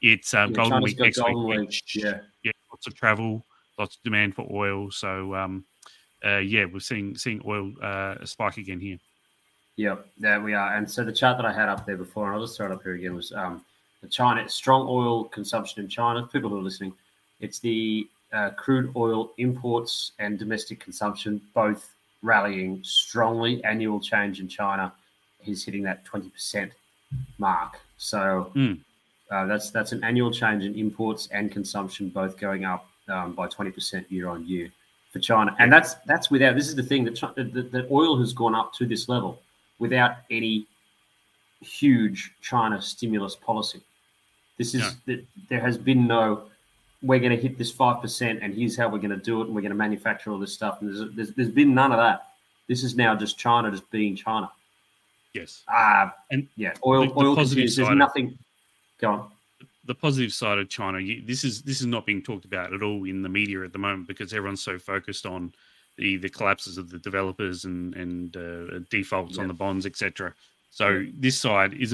its 0.01 0.33
um, 0.33 0.51
Yeah, 0.51 0.55
Golden 0.55 0.81
Week 0.83 0.99
next 0.99 1.17
Golden 1.19 1.61
week. 1.61 1.81
Yeah. 1.93 2.19
yeah, 2.43 2.51
lots 2.71 2.87
of 2.87 2.95
travel. 2.95 3.45
lots 3.77 3.97
of 3.97 4.03
demand 4.03 4.33
for 4.35 4.47
oil. 4.51 4.89
So 4.91 5.35
um, 5.35 5.65
uh, 6.25 6.37
yeah, 6.37 6.65
we're 6.71 6.79
seeing 6.79 7.15
seeing 7.17 7.41
oil 7.45 7.73
uh, 7.81 8.23
spike 8.23 8.57
again 8.57 8.79
here. 8.79 8.97
Yep, 9.77 10.07
there 10.17 10.39
we 10.41 10.53
are. 10.53 10.73
And 10.75 10.89
so 10.89 11.03
the 11.03 11.11
chart 11.11 11.37
that 11.37 11.45
I 11.45 11.51
had 11.51 11.67
up 11.67 11.85
there 11.85 11.97
before, 11.97 12.27
and 12.27 12.35
I'll 12.35 12.41
just 12.45 12.55
throw 12.55 12.67
it 12.67 12.71
up 12.71 12.81
here 12.83 12.93
again, 12.93 13.13
was 13.13 13.33
um, 13.33 13.65
China 14.05 14.47
strong 14.49 14.87
oil 14.89 15.25
consumption 15.25 15.83
in 15.83 15.89
China. 15.89 16.27
People 16.31 16.49
who 16.49 16.59
are 16.59 16.63
listening, 16.63 16.93
it's 17.39 17.59
the 17.59 18.07
uh, 18.33 18.49
crude 18.51 18.91
oil 18.95 19.31
imports 19.37 20.11
and 20.19 20.37
domestic 20.39 20.79
consumption 20.79 21.41
both 21.53 21.93
rallying 22.21 22.83
strongly. 22.83 23.63
Annual 23.63 23.99
change 23.99 24.39
in 24.39 24.47
China 24.47 24.91
is 25.45 25.63
hitting 25.63 25.83
that 25.83 26.03
twenty 26.05 26.29
percent 26.29 26.71
mark. 27.37 27.79
So 27.97 28.51
Mm. 28.55 28.79
uh, 29.31 29.45
that's 29.45 29.69
that's 29.71 29.91
an 29.91 30.03
annual 30.03 30.31
change 30.31 30.63
in 30.63 30.75
imports 30.75 31.29
and 31.31 31.51
consumption 31.51 32.09
both 32.09 32.37
going 32.37 32.65
up 32.65 32.87
um, 33.07 33.33
by 33.33 33.47
twenty 33.47 33.71
percent 33.71 34.11
year 34.11 34.27
on 34.27 34.45
year 34.47 34.69
for 35.13 35.19
China, 35.19 35.55
and 35.59 35.71
that's 35.71 35.93
that's 36.07 36.29
without. 36.29 36.55
This 36.55 36.67
is 36.67 36.75
the 36.75 36.83
thing 36.83 37.05
that 37.05 37.15
the, 37.35 37.43
the 37.43 37.87
oil 37.89 38.17
has 38.17 38.33
gone 38.33 38.53
up 38.55 38.73
to 38.73 38.85
this 38.85 39.07
level 39.07 39.39
without 39.79 40.17
any 40.29 40.65
huge 41.61 42.33
China 42.41 42.81
stimulus 42.81 43.35
policy. 43.35 43.81
This 44.57 44.73
is 44.73 44.81
No. 44.81 44.89
that 45.07 45.25
there 45.49 45.59
has 45.61 45.77
been 45.77 46.07
no. 46.07 46.43
We're 47.01 47.19
going 47.19 47.35
to 47.35 47.41
hit 47.41 47.57
this 47.57 47.71
five 47.71 48.01
percent, 48.01 48.39
and 48.41 48.53
here's 48.53 48.75
how 48.77 48.87
we're 48.89 48.99
going 48.99 49.09
to 49.11 49.17
do 49.17 49.41
it, 49.41 49.45
and 49.47 49.55
we're 49.55 49.61
going 49.61 49.71
to 49.71 49.75
manufacture 49.77 50.31
all 50.31 50.39
this 50.39 50.53
stuff. 50.53 50.81
And 50.81 50.89
there's, 50.95 51.11
there's 51.15 51.31
there's 51.33 51.49
been 51.51 51.73
none 51.73 51.91
of 51.91 51.97
that. 51.97 52.27
This 52.67 52.83
is 52.83 52.95
now 52.95 53.15
just 53.15 53.37
China 53.37 53.69
just 53.69 53.89
being 53.91 54.15
China. 54.15 54.49
Yes. 55.33 55.63
Ah, 55.67 56.15
And 56.31 56.47
yeah, 56.55 56.73
oil 56.85 57.01
the- 57.01 57.13
the 57.13 57.19
oil 57.19 57.35
positive 57.35 57.63
continues. 57.63 57.75
There's 57.75 57.89
nothing. 57.97 58.37
Go 58.99 59.11
on. 59.11 59.31
the 59.83 59.93
positive 59.93 60.33
side 60.33 60.57
of 60.57 60.67
China, 60.69 60.97
you- 60.99 61.21
this 61.21 61.43
is 61.43 61.61
this 61.61 61.79
is 61.81 61.85
not 61.85 62.05
being 62.07 62.21
talked 62.23 62.45
about 62.45 62.73
at 62.73 62.81
all 62.81 63.03
in 63.03 63.21
the 63.21 63.29
media 63.29 63.63
at 63.63 63.71
the 63.73 63.77
moment 63.77 64.07
because 64.07 64.33
everyone's 64.33 64.63
so 64.63 64.79
focused 64.79 65.25
on 65.27 65.53
the 65.97 66.17
the 66.17 66.29
collapses 66.29 66.77
of 66.79 66.89
the 66.89 66.97
developers 66.97 67.65
and 67.65 67.93
and 67.95 68.35
uh, 68.37 68.79
defaults 68.89 69.37
on 69.37 69.47
the 69.47 69.53
bonds, 69.53 69.85
etc. 69.85 70.33
So 70.71 71.05
this 71.19 71.37
side 71.39 71.73
is 71.75 71.93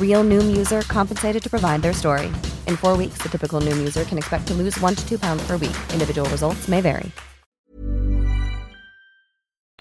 Real 0.00 0.24
Noom 0.24 0.54
user 0.56 0.82
compensated 0.82 1.42
to 1.42 1.48
provide 1.48 1.80
their 1.80 1.92
story. 1.94 2.26
In 2.66 2.76
four 2.76 2.96
weeks, 2.96 3.18
the 3.22 3.28
typical 3.30 3.60
Noom 3.60 3.78
user 3.78 4.04
can 4.04 4.18
expect 4.18 4.46
to 4.48 4.54
lose 4.54 4.78
one 4.80 4.94
to 4.94 5.08
two 5.08 5.18
pounds 5.18 5.46
per 5.46 5.56
week. 5.56 5.76
Individual 5.94 6.28
results 6.30 6.68
may 6.68 6.80
vary. 6.82 7.10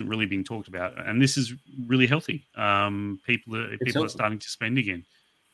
really 0.01 0.25
being 0.25 0.45
talked 0.45 0.69
about, 0.69 0.93
and 1.07 1.21
this 1.21 1.38
is 1.38 1.53
really 1.85 2.07
healthy. 2.07 2.47
Um, 2.55 3.19
people 3.27 3.57
are 3.57 3.77
people 3.83 4.05
are 4.05 4.07
starting 4.09 4.39
to 4.39 4.47
spend 4.47 4.77
again, 4.77 5.03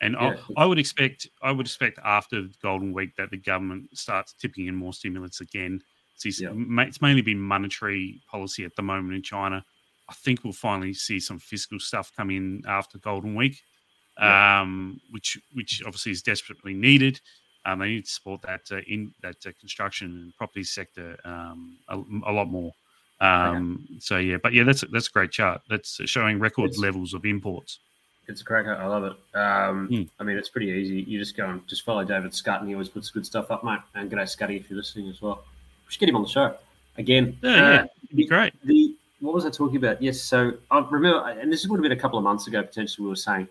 and 0.00 0.14
Yeah. 0.14 0.36
I, 0.56 0.62
I 0.62 0.66
would 0.66 0.78
expect 0.78 1.26
I 1.42 1.50
would 1.50 1.66
expect 1.66 1.98
after 2.04 2.46
Golden 2.62 2.92
Week 2.92 3.16
that 3.16 3.30
the 3.32 3.38
government 3.38 3.98
starts 3.98 4.34
tipping 4.34 4.66
in 4.66 4.76
more 4.76 4.92
stimulus 4.92 5.40
again. 5.40 5.82
See, 6.14 6.32
Yeah. 6.38 6.52
it's 6.84 7.02
mainly 7.02 7.22
been 7.22 7.40
monetary 7.40 8.22
policy 8.30 8.64
at 8.64 8.76
the 8.76 8.82
moment 8.82 9.14
in 9.14 9.22
China. 9.24 9.64
I 10.08 10.14
think 10.14 10.44
we'll 10.44 10.52
finally 10.52 10.94
see 10.94 11.18
some 11.18 11.40
fiscal 11.40 11.80
stuff 11.80 12.12
come 12.16 12.30
in 12.30 12.62
after 12.68 12.98
Golden 12.98 13.34
Week, 13.34 13.54
Yeah. 13.54 13.75
Um, 14.18 15.00
which 15.10 15.38
which 15.54 15.82
obviously 15.84 16.12
is 16.12 16.22
desperately 16.22 16.74
needed. 16.74 17.20
Um, 17.64 17.80
they 17.80 17.88
need 17.88 18.04
to 18.04 18.10
support 18.10 18.42
that 18.42 18.62
uh, 18.70 18.80
in 18.86 19.12
that 19.22 19.36
uh, 19.46 19.50
construction 19.58 20.06
and 20.22 20.36
property 20.36 20.62
sector 20.64 21.16
um, 21.24 21.76
a, 21.88 21.96
a 22.30 22.32
lot 22.32 22.48
more. 22.48 22.72
Um, 23.20 23.86
So 23.98 24.18
yeah, 24.18 24.36
but 24.42 24.52
yeah, 24.52 24.62
that's 24.64 24.82
a- 24.82 24.88
that's 24.88 25.08
a 25.08 25.10
great 25.10 25.32
chart. 25.32 25.62
That's 25.68 26.00
showing 26.04 26.38
record 26.38 26.66
It's- 26.70 26.78
levels 26.80 27.14
of 27.14 27.24
imports. 27.24 27.80
It's 28.28 28.40
a 28.40 28.44
cracker. 28.44 28.74
I 28.74 28.86
love 28.86 29.04
it. 29.04 29.12
Um, 29.38 29.88
Mm. 29.88 30.08
I 30.18 30.24
mean, 30.24 30.36
it's 30.36 30.48
pretty 30.48 30.66
easy. 30.68 31.02
You 31.08 31.16
just 31.18 31.36
go 31.36 31.48
and 31.48 31.66
just 31.68 31.84
follow 31.84 32.04
David 32.04 32.34
Scott, 32.34 32.58
and 32.60 32.68
he 32.68 32.74
always 32.74 32.88
puts 32.88 33.08
good 33.08 33.24
stuff 33.24 33.52
up, 33.52 33.62
mate. 33.62 33.78
And 33.94 34.10
g'day, 34.10 34.28
Scotty, 34.28 34.56
if 34.56 34.68
you're 34.68 34.76
listening 34.78 35.08
as 35.08 35.22
well. 35.22 35.44
We 35.86 35.92
should 35.92 36.00
get 36.00 36.08
him 36.08 36.16
on 36.16 36.22
the 36.22 36.28
show 36.28 36.56
again. 36.98 37.38
Yeah, 37.40 37.54
yeah, 37.56 37.80
uh, 37.82 37.86
it'd 38.04 38.16
be 38.16 38.26
great. 38.26 38.52
The 38.64 38.94
what 39.20 39.32
was 39.32 39.46
I 39.46 39.50
talking 39.50 39.76
about? 39.76 40.02
Yes, 40.02 40.20
so 40.20 40.54
I 40.72 40.78
remember, 40.90 41.20
and 41.40 41.52
this 41.52 41.64
would 41.66 41.78
have 41.78 41.82
been 41.82 41.92
a 41.92 42.00
couple 42.00 42.18
of 42.18 42.24
months 42.24 42.48
ago. 42.48 42.62
Potentially, 42.62 43.04
we 43.04 43.08
were 43.10 43.16
saying, 43.16 43.46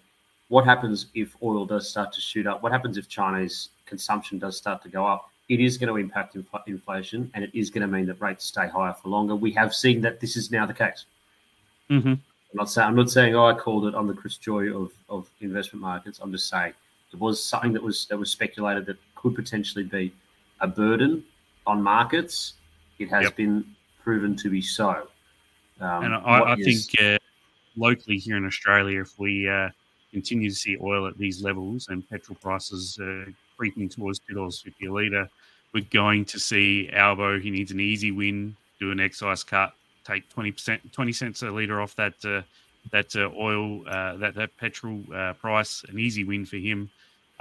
what 0.47 0.65
happens 0.65 1.07
if 1.13 1.35
oil 1.41 1.65
does 1.65 1.89
start 1.89 2.11
to 2.13 2.21
shoot 2.21 2.45
up? 2.47 2.61
What 2.61 2.71
happens 2.71 2.97
if 2.97 3.07
Chinese 3.07 3.69
consumption 3.85 4.37
does 4.39 4.57
start 4.57 4.81
to 4.83 4.89
go 4.89 5.05
up? 5.05 5.29
It 5.49 5.59
is 5.59 5.77
going 5.77 5.89
to 5.89 5.97
impact 5.97 6.35
inf- 6.35 6.47
inflation, 6.67 7.29
and 7.33 7.43
it 7.43 7.51
is 7.53 7.69
going 7.69 7.81
to 7.81 7.87
mean 7.87 8.05
that 8.07 8.19
rates 8.21 8.45
stay 8.45 8.67
higher 8.67 8.93
for 8.93 9.09
longer. 9.09 9.35
We 9.35 9.51
have 9.51 9.73
seen 9.73 10.01
that 10.01 10.19
this 10.19 10.35
is 10.35 10.51
now 10.51 10.65
the 10.65 10.73
case. 10.73 11.05
hmm 11.89 12.13
I'm 12.51 12.59
not 12.59 12.69
saying 12.69 12.87
I'm 12.87 12.95
not 12.95 13.09
saying 13.11 13.35
oh 13.35 13.45
I 13.47 13.53
called 13.53 13.85
it. 13.85 13.93
I'm 13.95 14.07
the 14.07 14.13
Chris 14.13 14.37
Joye 14.37 14.73
of, 14.73 14.91
of 15.09 15.29
investment 15.41 15.81
markets. 15.81 16.19
I'm 16.21 16.31
just 16.31 16.47
saying 16.49 16.73
it 17.11 17.19
was 17.19 17.43
something 17.43 17.73
that 17.73 17.83
was 17.83 18.05
that 18.07 18.17
was 18.17 18.31
speculated 18.31 18.85
that 18.85 18.97
could 19.15 19.35
potentially 19.35 19.83
be 19.83 20.13
a 20.61 20.67
burden 20.67 21.23
on 21.67 21.83
markets. 21.83 22.53
It 22.97 23.09
has 23.09 23.23
Yep. 23.23 23.35
been 23.35 23.65
proven 24.01 24.35
to 24.37 24.49
be 24.49 24.61
so. 24.61 25.07
Um, 25.81 26.05
And 26.05 26.13
I, 26.15 26.39
I 26.41 26.55
is- 26.57 26.87
think 26.87 27.01
uh, 27.01 27.17
locally 27.75 28.17
here 28.17 28.37
in 28.37 28.45
Australia, 28.45 29.01
if 29.01 29.19
we 29.19 29.49
uh, 29.49 29.69
continue 30.15 30.50
to 30.50 30.55
see 30.55 30.77
oil 30.81 31.07
at 31.07 31.17
these 31.17 31.43
levels 31.43 31.89
and 31.89 32.10
petrol 32.10 32.38
prices 32.41 32.98
uh, 33.01 33.25
creeping 33.57 33.89
towards 33.89 34.17
two 34.19 34.34
dollars 34.34 34.62
fifty 34.62 34.86
a 34.86 34.93
litre, 34.93 35.29
we're 35.74 35.91
going 35.91 36.24
to 36.24 36.39
see 36.39 36.89
Albo. 36.93 37.38
He 37.38 37.51
needs 37.51 37.72
an 37.72 37.81
easy 37.81 38.12
win, 38.12 38.55
do 38.79 38.91
an 38.91 39.01
excise 39.01 39.43
cut, 39.43 39.74
take 40.05 40.24
twenty 40.29 40.53
percent, 40.53 40.79
twenty 40.93 41.12
cents 41.12 41.41
a 41.41 41.51
litre 41.51 41.81
off 41.81 41.93
that 41.98 42.13
uh, 42.24 42.43
that 42.91 43.13
uh, 43.17 43.29
oil, 43.38 43.86
uh, 43.89 44.15
that 44.15 44.36
that 44.36 44.55
petrol 44.57 45.03
uh, 45.13 45.34
price. 45.34 45.84
An 45.89 46.00
easy 46.00 46.24
win 46.24 46.45
for 46.45 46.57
him, 46.69 46.89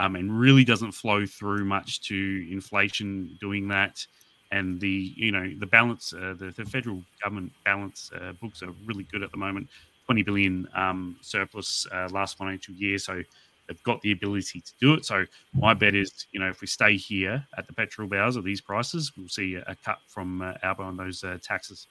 um, 0.01 0.17
and 0.17 0.37
really 0.37 0.65
doesn't 0.65 0.93
flow 0.93 1.25
through 1.25 1.65
much 1.65 2.01
to 2.09 2.49
inflation 2.51 3.39
doing 3.41 3.69
that 3.69 4.05
and 4.51 4.81
the 4.81 5.13
you 5.17 5.33
know 5.33 5.47
the 5.61 5.67
balance 5.67 6.13
uh, 6.13 6.35
the, 6.41 6.53
the 6.57 6.65
federal 6.67 7.01
government 7.23 7.53
balance 7.65 8.11
books 8.43 8.63
are 8.63 8.75
really 8.85 9.05
good 9.05 9.23
at 9.23 9.31
the 9.31 9.39
moment 9.39 9.67
20 10.07 10.23
billion 10.23 10.69
um, 10.75 11.17
surplus 11.21 11.87
uh, 11.93 12.09
last 12.11 12.37
financial 12.39 12.75
year 12.75 12.99
so 12.99 13.23
they've 13.67 13.83
got 13.85 14.01
the 14.03 14.13
ability 14.13 14.61
to 14.61 14.73
do 14.81 14.95
it 14.95 15.05
so 15.05 15.25
my 15.55 15.73
bet 15.73 15.95
is 15.95 16.27
you 16.33 16.41
know 16.41 16.49
if 16.49 16.61
we 16.61 16.67
stay 16.67 16.97
here 16.97 17.47
at 17.57 17.67
the 17.67 17.73
petrol 17.73 18.07
bowers 18.07 18.37
at 18.37 18.45
these 18.45 18.61
prices 18.61 19.13
we'll 19.17 19.29
see 19.29 19.55
a, 19.55 19.65
a 19.67 19.77
cut 19.85 19.99
from 20.07 20.43
uh, 20.43 20.53
Albo 20.63 20.83
on 20.83 20.97
those 20.97 21.25
uh, 21.25 21.39
taxes 21.43 21.87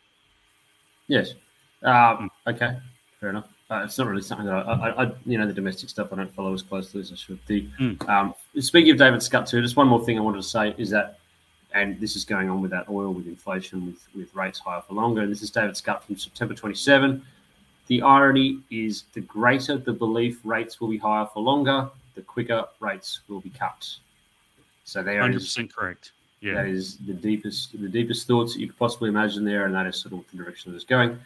yes. 1.08 1.34
Um, 1.82 2.32
okay, 2.48 2.78
fair 3.20 3.30
enough. 3.32 3.50
Uh, 3.70 3.82
it's 3.84 3.98
not 3.98 4.08
really 4.08 4.22
something 4.22 4.46
that 4.46 4.54
I, 4.56 4.72
I, 4.72 5.04
I, 5.04 5.12
you 5.26 5.38
know, 5.38 5.46
the 5.48 5.54
domestic 5.54 5.90
stuff 5.90 6.14
I 6.14 6.16
don't 6.16 6.34
follow 6.34 6.54
as 6.54 6.62
closely 6.62 7.02
as 7.02 7.12
I 7.12 7.16
should. 7.16 7.40
The 7.48 7.68
Mm. 7.80 8.10
um, 8.10 8.34
speaking 8.60 8.92
of 8.92 8.98
David 8.98 9.22
Scott 9.24 9.48
too, 9.48 9.62
just 9.62 9.76
one 9.76 9.88
more 9.88 10.04
thing 10.06 10.18
I 10.18 10.22
wanted 10.22 10.38
to 10.42 10.48
say 10.48 10.76
is 10.78 10.90
that, 10.92 11.20
and 11.74 12.00
this 12.00 12.16
is 12.16 12.24
going 12.24 12.50
on 12.50 12.62
with 12.62 12.72
that 12.72 12.88
oil, 12.88 13.12
with 13.14 13.28
inflation, 13.28 13.86
with 13.86 14.08
with 14.16 14.34
rates 14.36 14.60
higher 14.60 14.82
for 14.82 14.94
longer. 14.94 15.22
And 15.22 15.32
this 15.32 15.42
is 15.42 15.50
David 15.50 15.76
Scott 15.76 16.06
from 16.06 16.18
September 16.18 16.54
27. 16.54 17.26
The 17.88 18.02
irony 18.02 18.60
is, 18.72 19.04
the 19.14 19.22
greater 19.22 19.78
the 19.78 19.94
belief 19.94 20.40
rates 20.44 20.80
will 20.80 20.88
be 20.88 20.98
higher 20.98 21.26
for 21.34 21.42
longer, 21.42 21.90
the 22.16 22.22
quicker 22.22 22.66
rates 22.80 23.22
will 23.28 23.42
be 23.42 23.50
cut. 23.50 23.88
So 24.86 25.02
there 25.04 25.30
is 25.30 25.46
100% 25.58 25.74
correct 25.74 26.12
yeah 26.42 26.56
that 26.56 26.66
is 26.68 26.98
the 26.98 27.14
deepest, 27.14 27.72
the 27.82 27.88
deepest 27.88 28.28
thoughts 28.28 28.54
that 28.54 28.60
you 28.60 28.68
could 28.68 28.78
possibly 28.78 29.08
imagine 29.10 29.46
there, 29.46 29.66
and 29.66 29.74
that 29.74 29.88
is 29.88 29.96
sort 29.98 30.14
of 30.14 30.24
the 30.32 30.38
direction 30.38 30.72
that 30.72 30.76
it's 30.76 30.86
going. 30.86 31.18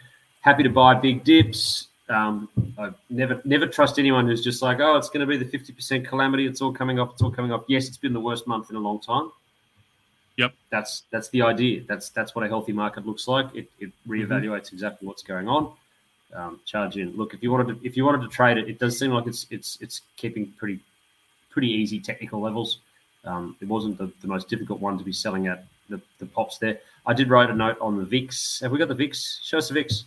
Happy 0.41 0.61
to 0.63 0.69
buy 0.69 0.93
big 0.93 1.23
dips. 1.23 1.87
Um, 2.09 2.47
I 2.77 2.91
never, 3.09 3.41
never 3.43 3.67
trust 3.67 3.99
anyone 3.99 4.27
who's 4.27 4.43
just 4.43 4.61
like, 4.61 4.79
oh, 4.79 4.95
it's 4.95 5.09
going 5.09 5.21
to 5.21 5.25
be 5.25 5.35
the 5.35 5.43
fifty 5.49 5.73
percent 5.73 6.07
calamity. 6.07 6.45
It's 6.45 6.61
all 6.61 6.71
coming 6.71 6.99
off. 6.99 7.13
It's 7.13 7.21
all 7.21 7.31
coming 7.31 7.51
off. 7.51 7.63
Yes, 7.67 7.87
it's 7.87 7.97
been 7.97 8.13
the 8.13 8.19
worst 8.19 8.47
month 8.47 8.69
in 8.69 8.75
a 8.75 8.79
long 8.79 9.01
time. 9.01 9.31
Yep. 10.37 10.53
That's 10.69 11.03
that's 11.11 11.29
the 11.29 11.41
idea. 11.41 11.81
That's 11.87 12.09
that's 12.09 12.33
what 12.35 12.45
a 12.45 12.47
healthy 12.47 12.71
market 12.71 13.05
looks 13.05 13.27
like. 13.27 13.47
It, 13.55 13.69
it 13.79 13.91
Mm-hmm. 14.07 14.11
reevaluates 14.11 14.71
exactly 14.71 15.07
what's 15.07 15.23
going 15.23 15.49
on. 15.49 15.73
Um, 16.33 16.59
charge 16.65 16.97
in. 16.97 17.15
Look, 17.15 17.33
if 17.33 17.41
you 17.41 17.51
wanted 17.51 17.79
to, 17.79 17.87
if 17.87 17.95
you 17.95 18.03
wanted 18.03 18.21
to 18.21 18.27
trade 18.27 18.57
it, 18.57 18.69
it 18.69 18.79
does 18.79 18.99
seem 18.99 19.11
like 19.11 19.27
it's 19.27 19.47
it's 19.49 19.77
it's 19.79 20.01
keeping 20.17 20.51
pretty 20.57 20.79
pretty 21.49 21.69
easy 21.69 21.99
technical 21.99 22.41
levels. 22.41 22.79
Um, 23.23 23.55
it 23.61 23.67
wasn't 23.67 23.97
the, 23.97 24.11
the 24.21 24.27
most 24.27 24.49
difficult 24.49 24.79
one 24.79 24.97
to 24.97 25.03
be 25.03 25.11
selling 25.11 25.47
at 25.47 25.65
the, 25.89 25.99
the 26.19 26.25
pops 26.25 26.57
there. 26.57 26.79
I 27.05 27.13
did 27.13 27.29
write 27.29 27.49
a 27.49 27.55
note 27.55 27.77
on 27.81 27.97
the 27.97 28.05
VIX. 28.05 28.59
Have 28.61 28.71
we 28.71 28.77
got 28.77 28.89
the 28.89 28.95
VIX? 28.95 29.39
Show 29.43 29.57
us 29.57 29.69
the 29.69 29.73
VIX. 29.73 30.03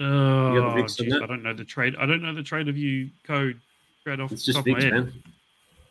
Oh, 0.00 0.72
VIX 0.74 0.94
geez, 0.96 1.14
I 1.14 1.26
don't 1.26 1.42
know 1.42 1.54
the 1.54 1.64
trade. 1.64 1.96
I 1.98 2.06
don't 2.06 2.22
know 2.22 2.34
the 2.34 2.42
TradingView 2.42 3.10
code 3.24 3.60
straight 4.00 4.20
off. 4.20 4.32
It's 4.32 4.44
just 4.44 4.62
VIX, 4.64 4.84
man. 4.84 5.12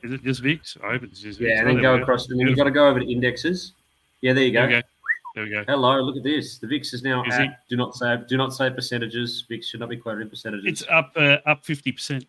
Is 0.04 0.12
it 0.12 0.24
just 0.24 0.42
VIX? 0.42 0.78
I 0.84 0.92
hope 0.92 1.04
it's 1.04 1.20
just 1.20 1.40
VIX. 1.40 1.50
Yeah, 1.50 1.60
and 1.62 1.70
then 1.70 1.82
go 1.82 1.96
across, 1.96 2.30
and 2.30 2.40
then 2.40 2.48
you've 2.48 2.58
got 2.58 2.66
to 2.66 2.72
go 2.72 2.88
over 2.88 3.00
to 3.00 3.12
indexes. 3.12 3.72
Yeah, 4.22 4.34
there 4.34 4.44
you 4.44 4.54
go. 4.54 4.70
Go. 4.70 4.82
There 5.36 5.44
we 5.44 5.50
go. 5.50 5.65
Hello, 5.68 6.00
look 6.01 6.15
at 6.15 6.24
this. 6.24 6.60
The 6.60 6.68
VIX 6.68 6.94
is 6.94 7.04
now 7.04 7.22
is 7.25 7.34
at, 7.34 7.68
do 7.68 7.75
not 7.75 7.94
say 7.94 8.18
do 8.27 8.38
not 8.38 8.54
say 8.54 8.70
percentages. 8.70 9.46
VIX 9.50 9.68
should 9.68 9.82
not 9.82 9.89
be 9.89 9.98
quoted 9.98 10.22
in 10.22 10.30
percentages. 10.30 10.65
It's 10.65 10.89
up 10.89 11.12
uh, 11.18 11.38
up 11.46 11.65
fifty 11.65 11.92
percent. 11.92 12.25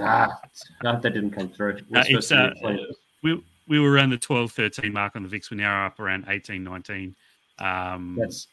ah, 0.00 0.40
that 0.82 1.02
didn't 1.02 1.30
come 1.30 1.48
through. 1.48 1.78
Uh, 1.94 2.02
it's, 2.08 2.32
uh, 2.32 2.52
we 3.22 3.40
we 3.68 3.78
were 3.78 3.90
around 3.90 4.10
the 4.10 4.18
12, 4.18 4.52
13 4.52 4.92
mark 4.92 5.16
on 5.16 5.22
the 5.22 5.28
VIX. 5.28 5.50
We're 5.50 5.56
now 5.58 5.86
up 5.86 5.98
around 5.98 6.26
18, 6.28 6.62
19. 6.62 7.14
Um, 7.60 8.16
That's 8.20 8.48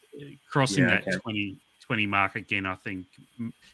crossing 0.50 0.84
yeah, 0.84 0.90
that 0.90 1.08
okay. 1.08 1.18
20, 1.18 1.56
20 1.84 2.06
mark 2.06 2.36
again. 2.36 2.64
I 2.64 2.76
think 2.76 3.06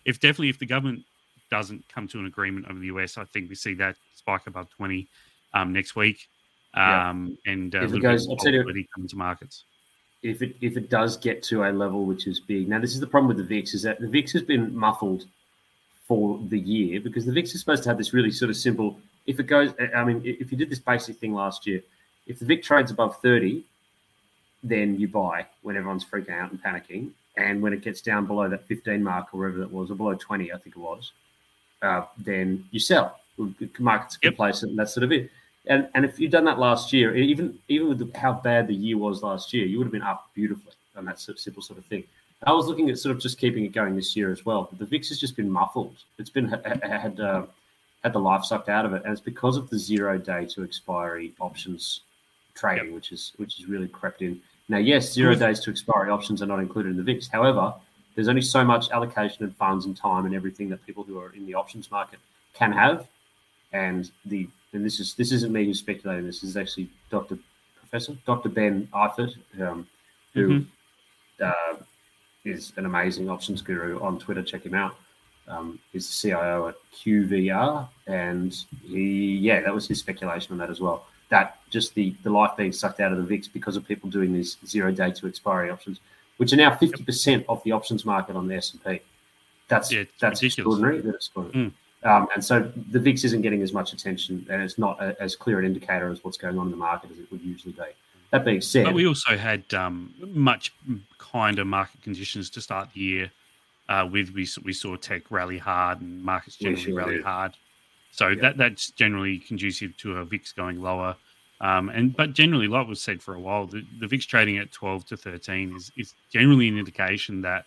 if 0.05 0.19
definitely 0.19 0.49
if 0.49 0.59
the 0.59 0.67
government 0.67 1.05
doesn't 1.51 1.85
come 1.89 2.09
to 2.09 2.19
an 2.19 2.27
agreement 2.27 2.67
over 2.69 2.79
the 2.81 2.87
US, 2.87 3.19
I 3.19 3.25
think 3.25 3.49
we 3.49 3.55
see 3.55 3.75
that 3.75 3.97
spike 4.15 4.47
above 4.47 4.69
20 4.71 5.07
um, 5.55 5.73
next 5.73 5.95
week. 5.95 6.29
Um, 6.75 7.39
yeah. 7.45 7.53
And 7.53 7.75
uh, 7.75 7.83
if 7.85 7.95
it 7.95 8.01
goes, 8.01 8.29
I'll 8.29 8.37
tell 8.37 8.53
you, 8.53 8.65
come 8.95 9.09
to 9.09 9.17
markets. 9.17 9.65
If 10.23 10.43
it 10.43 10.57
if 10.61 10.77
it 10.77 10.91
does 10.91 11.17
get 11.17 11.43
to 11.45 11.65
a 11.65 11.71
level 11.71 12.05
which 12.05 12.27
is 12.27 12.41
big, 12.41 12.69
now 12.69 12.81
this 12.81 12.95
is 12.95 13.01
the 13.01 13.07
problem 13.07 13.29
with 13.29 13.37
the 13.37 13.45
VIX 13.45 13.75
is 13.75 13.83
that 13.83 14.01
the 14.01 14.09
VIX 14.09 14.33
has 14.33 14.43
been 14.43 14.77
muffled 14.77 15.27
for 16.07 16.41
the 16.49 16.59
year 16.59 17.01
because 17.01 17.25
the 17.27 17.33
VIX 17.33 17.55
is 17.55 17.61
supposed 17.61 17.83
to 17.85 17.89
have 17.89 17.99
this 17.99 18.13
really 18.13 18.31
sort 18.31 18.51
of 18.51 18.57
simple. 18.57 18.99
If 19.27 19.39
it 19.39 19.45
goes, 19.45 19.75
I 19.95 20.05
mean, 20.05 20.23
if 20.25 20.51
you 20.51 20.59
did 20.59 20.71
this 20.71 20.79
basic 20.79 21.19
thing 21.19 21.35
last 21.35 21.67
year, 21.67 21.83
if 22.27 22.39
the 22.39 22.47
VIX 22.47 22.67
trades 22.67 22.91
above 22.91 23.21
30, 23.21 23.63
then 24.63 24.99
you 24.99 25.07
buy 25.07 25.47
when 25.63 25.77
everyone's 25.77 26.05
freaking 26.05 26.31
out 26.31 26.51
and 26.51 26.63
panicking. 26.63 27.11
And 27.37 27.63
when 27.63 27.73
it 27.73 27.83
gets 27.83 28.01
down 28.01 28.27
below 28.27 28.49
that 28.49 28.67
15 28.67 29.03
mark 29.03 29.33
or 29.33 29.39
wherever 29.41 29.63
it 29.63 29.71
was, 29.71 29.91
or 29.91 29.95
below 29.95 30.15
20, 30.15 30.53
I 30.53 30.59
think 30.59 30.77
it 30.77 30.81
was, 30.81 31.13
uh, 31.83 32.03
then 32.19 32.65
you 32.71 32.81
sell. 32.81 33.21
Markets 33.79 34.19
yep. 34.21 34.33
complacent, 34.33 34.71
and 34.71 34.79
that's 34.79 34.93
sort 34.93 35.05
of 35.05 35.13
it. 35.13 35.31
And 35.69 35.89
and 35.95 36.05
if 36.05 36.19
you'd 36.19 36.33
done 36.33 36.45
that 36.45 36.59
last 36.59 36.93
year, 36.93 37.15
even 37.17 37.59
even 37.69 37.89
with 37.89 37.99
the, 37.99 38.19
how 38.19 38.33
bad 38.33 38.67
the 38.67 38.75
year 38.75 38.97
was 38.97 39.23
last 39.23 39.53
year, 39.53 39.67
you 39.67 39.79
would 39.79 39.85
have 39.85 39.93
been 39.93 40.03
up 40.03 40.31
beautifully 40.35 40.73
on 40.97 41.05
that 41.05 41.21
simple 41.21 41.63
sort 41.63 41.79
of 41.79 41.87
thing. 41.87 42.05
I 42.47 42.53
was 42.53 42.67
looking 42.67 42.89
at 42.89 42.99
sort 42.99 43.15
of 43.15 43.21
just 43.21 43.39
keeping 43.39 43.65
it 43.65 43.73
going 43.73 43.97
this 43.97 44.15
year 44.15 44.31
as 44.31 44.45
well. 44.45 44.69
But 44.71 44.79
the 44.79 44.87
VIX 44.87 45.09
has 45.09 45.19
just 45.19 45.37
been 45.37 45.51
muffled. 45.51 45.97
It's 46.19 46.31
been 46.31 46.49
had 46.49 47.21
uh, 47.21 47.43
had 48.03 48.13
the 48.13 48.21
life 48.21 48.45
sucked 48.45 48.69
out 48.69 48.87
of 48.87 48.93
it, 48.95 49.03
and 49.05 49.13
it's 49.13 49.21
because 49.21 49.57
of 49.57 49.69
the 49.71 49.79
zero 49.79 50.19
day 50.19 50.47
to 50.47 50.63
expiry 50.63 51.33
options 51.41 52.01
trading, 52.55 52.87
yep. 52.87 52.95
which 52.95 53.13
is 53.13 53.33
which 53.37 53.59
is 53.59 53.67
really 53.67 53.89
crept 53.89 54.23
in. 54.23 54.41
Now, 54.69 54.79
yes, 54.79 55.13
zero 55.13 55.35
days 55.35 55.61
to 55.61 55.71
expiry 55.71 56.11
options 56.11 56.43
are 56.43 56.47
not 56.47 56.61
included 56.61 56.91
in 56.91 56.97
the 56.97 57.03
VIX. 57.03 57.27
However, 57.29 57.75
there's 58.15 58.29
only 58.29 58.43
so 58.43 58.65
much 58.65 58.91
allocation 58.91 59.45
of 59.45 59.55
funds 59.57 59.87
and 59.87 59.97
time 59.97 60.27
and 60.27 60.35
everything 60.35 60.69
that 60.69 60.85
people 60.85 61.05
who 61.05 61.19
are 61.19 61.33
in 61.33 61.47
the 61.47 61.55
options 61.55 61.91
market 61.91 62.19
can 62.53 62.73
have. 62.73 63.07
And 63.73 64.11
the 64.25 64.49
and 64.73 64.85
this 64.85 65.01
is 65.01 65.15
this 65.15 65.33
isn't 65.33 65.53
me 65.53 65.65
who's 65.65 65.79
speculating. 65.79 66.27
This 66.27 66.43
is 66.43 66.57
actually 66.57 66.89
Dr. 67.11 67.39
Professor 67.79 68.17
Dr. 68.27 68.49
Ben 68.49 68.89
Eifert, 68.95 69.35
um, 69.61 69.87
who 70.35 70.49
mm-hmm. 70.61 71.45
uh, 71.45 71.83
is 72.45 72.73
an 72.77 72.87
amazing 72.87 73.29
options 73.31 73.63
guru 73.63 74.01
on 74.01 74.19
Twitter. 74.19 74.43
Check 74.43 74.65
him 74.65 74.75
out. 74.75 74.97
Um, 75.49 75.79
he's 75.93 76.07
the 76.07 76.29
CIO 76.29 76.69
at 76.69 76.75
QVR, 76.95 77.89
and 78.07 78.55
he, 78.85 79.37
yeah, 79.37 79.61
that 79.63 79.75
was 79.75 79.89
his 79.89 79.99
speculation 79.99 80.53
on 80.53 80.59
that 80.59 80.69
as 80.69 80.81
well. 80.81 81.07
That 81.31 81.59
just 81.71 81.95
the 81.95 82.15
the 82.23 82.31
life 82.31 82.57
being 82.57 82.73
sucked 82.73 83.01
out 83.01 83.13
of 83.13 83.19
the 83.19 83.25
VIX 83.25 83.49
because 83.49 83.77
of 83.77 83.87
people 83.87 84.11
doing 84.11 84.33
these 84.33 84.59
zero 84.67 84.91
day 84.93 85.11
to 85.13 85.27
expiry 85.27 85.71
options, 85.71 86.01
which 86.37 86.53
are 86.53 86.57
now 86.57 86.75
fifty 86.75 87.03
percent 87.03 87.45
of 87.49 87.63
the 87.65 87.73
options 87.73 88.05
market 88.05 88.37
on 88.37 88.49
the 88.49 88.57
S 88.57 88.73
and 88.73 88.85
P. 88.85 89.01
That's 89.69 89.93
yeah, 89.93 90.05
that's 90.21 90.43
ridiculous. 90.43 90.79
extraordinary. 90.79 91.01
That 91.01 91.15
extraordinary. 91.17 91.73
Um, 92.05 92.29
and 92.35 92.45
so 92.45 92.71
the 92.91 93.01
VIX 93.01 93.25
isn't 93.25 93.43
getting 93.43 93.63
as 93.63 93.73
much 93.73 93.93
attention, 93.93 94.47
and 94.51 94.63
it's 94.63 94.79
not 94.79 95.03
a, 95.03 95.21
as 95.21 95.35
clear 95.35 95.59
an 95.59 95.65
indicator 95.65 96.11
as 96.11 96.23
what's 96.23 96.37
going 96.37 96.59
on 96.59 96.67
in 96.67 96.71
the 96.71 96.77
market 96.77 97.11
as 97.11 97.19
it 97.19 97.31
would 97.31 97.43
usually 97.43 97.73
be. 97.73 97.83
That 98.31 98.45
being 98.45 98.61
said, 98.61 98.85
but 98.85 98.95
we 98.95 99.07
also 99.07 99.37
had 99.37 99.65
um, 99.75 100.15
much 100.21 100.73
kinder 101.17 101.65
market 101.65 102.03
conditions 102.03 102.51
to 102.51 102.61
start 102.61 102.91
the 102.95 103.01
year. 103.01 103.31
Uh, 103.89 104.07
with 104.11 104.31
we 104.31 104.47
we 104.65 104.75
saw 104.75 104.97
tech 104.97 105.31
rally 105.31 105.57
hard 105.57 106.03
and 106.03 106.23
markets 106.23 106.57
generally 106.57 106.83
sure 106.83 106.95
rally 106.95 107.17
did. 107.17 107.25
hard, 107.25 107.55
so 108.13 108.29
yeah. 108.29 108.43
that 108.43 108.59
that's 108.59 108.91
generally 108.91 109.39
conducive 109.39 109.97
to 109.97 110.19
a 110.19 110.25
VIX 110.27 110.53
going 110.53 110.83
lower. 110.83 111.17
Um, 111.63 111.89
and 111.89 112.15
but 112.15 112.35
generally, 112.35 112.69
like 112.69 112.87
was 112.87 113.01
said 113.01 113.23
for 113.23 113.35
a 113.35 113.41
while, 113.41 113.67
the, 113.67 113.85
the 113.99 114.07
VIX 114.07 114.27
trading 114.27 114.59
at 114.59 114.71
twelve 114.73 115.07
to 115.07 115.17
thirteen 115.17 115.75
is 115.75 115.91
is 115.97 116.15
generally 116.31 116.69
an 116.69 116.79
indication 116.79 117.41
that 117.43 117.65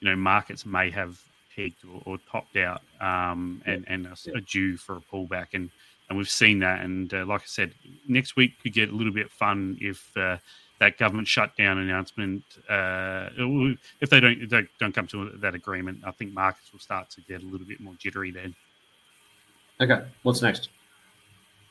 you 0.00 0.08
know 0.10 0.16
markets 0.16 0.66
may 0.66 0.90
have 0.90 1.22
peaked 1.60 1.84
or, 1.84 2.02
or 2.04 2.18
topped 2.30 2.56
out 2.56 2.82
um, 3.00 3.62
and 3.66 3.84
and 3.88 4.06
are, 4.06 4.16
are 4.34 4.40
due 4.40 4.76
for 4.76 4.96
a 4.96 5.00
pullback 5.00 5.48
and 5.52 5.70
and 6.10 6.18
we've 6.18 6.28
seen 6.28 6.58
that. 6.58 6.82
And 6.84 7.14
uh, 7.14 7.24
like 7.24 7.42
I 7.42 7.46
said, 7.46 7.72
next 8.06 8.36
week 8.36 8.60
could 8.62 8.72
get 8.72 8.90
a 8.90 8.92
little 8.92 9.12
bit 9.12 9.30
fun 9.30 9.78
if 9.80 10.10
uh, 10.16 10.38
that 10.80 10.98
government 10.98 11.28
shutdown 11.28 11.78
announcement, 11.78 12.42
uh, 12.68 13.28
if 14.00 14.10
they 14.10 14.18
don't 14.18 14.42
if 14.42 14.50
they 14.50 14.66
don't 14.80 14.94
come 14.94 15.06
to 15.08 15.30
that 15.36 15.54
agreement, 15.54 16.00
I 16.04 16.10
think 16.10 16.34
markets 16.34 16.72
will 16.72 16.80
start 16.80 17.10
to 17.10 17.20
get 17.22 17.42
a 17.42 17.46
little 17.46 17.66
bit 17.66 17.80
more 17.80 17.94
jittery 17.98 18.32
then. 18.32 18.54
Okay, 19.80 20.04
what's 20.24 20.42
next? 20.42 20.68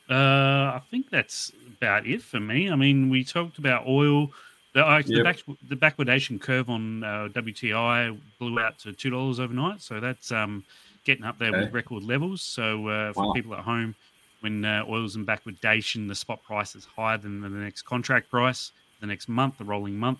Uh, 0.10 0.74
I 0.74 0.82
think 0.90 1.10
that's 1.12 1.52
about 1.78 2.08
it 2.08 2.24
for 2.24 2.40
me. 2.40 2.72
I 2.72 2.76
mean, 2.76 3.10
we 3.10 3.24
talked 3.24 3.60
about 3.60 3.88
oil. 3.88 4.32
The, 4.74 4.86
uh, 4.86 5.02
the, 5.02 5.24
back, 5.24 5.40
the 5.68 5.76
backwardation 5.76 6.40
curve 6.40 6.70
on 6.70 7.04
uh, 7.04 7.30
WTI 7.34 8.18
blew 8.38 8.60
out 8.60 8.78
to 8.80 8.94
two 8.94 9.10
dollars 9.10 9.40
overnight, 9.40 9.82
so 9.82 10.00
that's 10.00 10.32
um, 10.32 10.64
getting 11.06 11.26
up 11.26 11.40
there 11.40 11.50
okay. 11.50 11.62
with 11.62 11.74
record 11.74 12.04
levels. 12.04 12.42
So 12.44 12.88
uh, 12.88 13.14
for 13.14 13.28
wow. 13.28 13.34
people 13.34 13.56
at 13.56 13.62
home, 13.62 13.96
when 14.42 14.64
uh, 14.64 14.86
oil's 14.88 15.16
in 15.16 15.26
backwardation, 15.26 16.08
the 16.08 16.14
spot 16.14 16.44
price 16.44 16.76
is 16.76 16.86
higher 16.86 17.18
than 17.18 17.42
the 17.42 17.50
next 17.50 17.82
contract 17.82 18.30
price, 18.30 18.72
the 19.02 19.08
next 19.08 19.28
month, 19.28 19.58
the 19.58 19.64
rolling 19.64 19.98
month, 19.98 20.20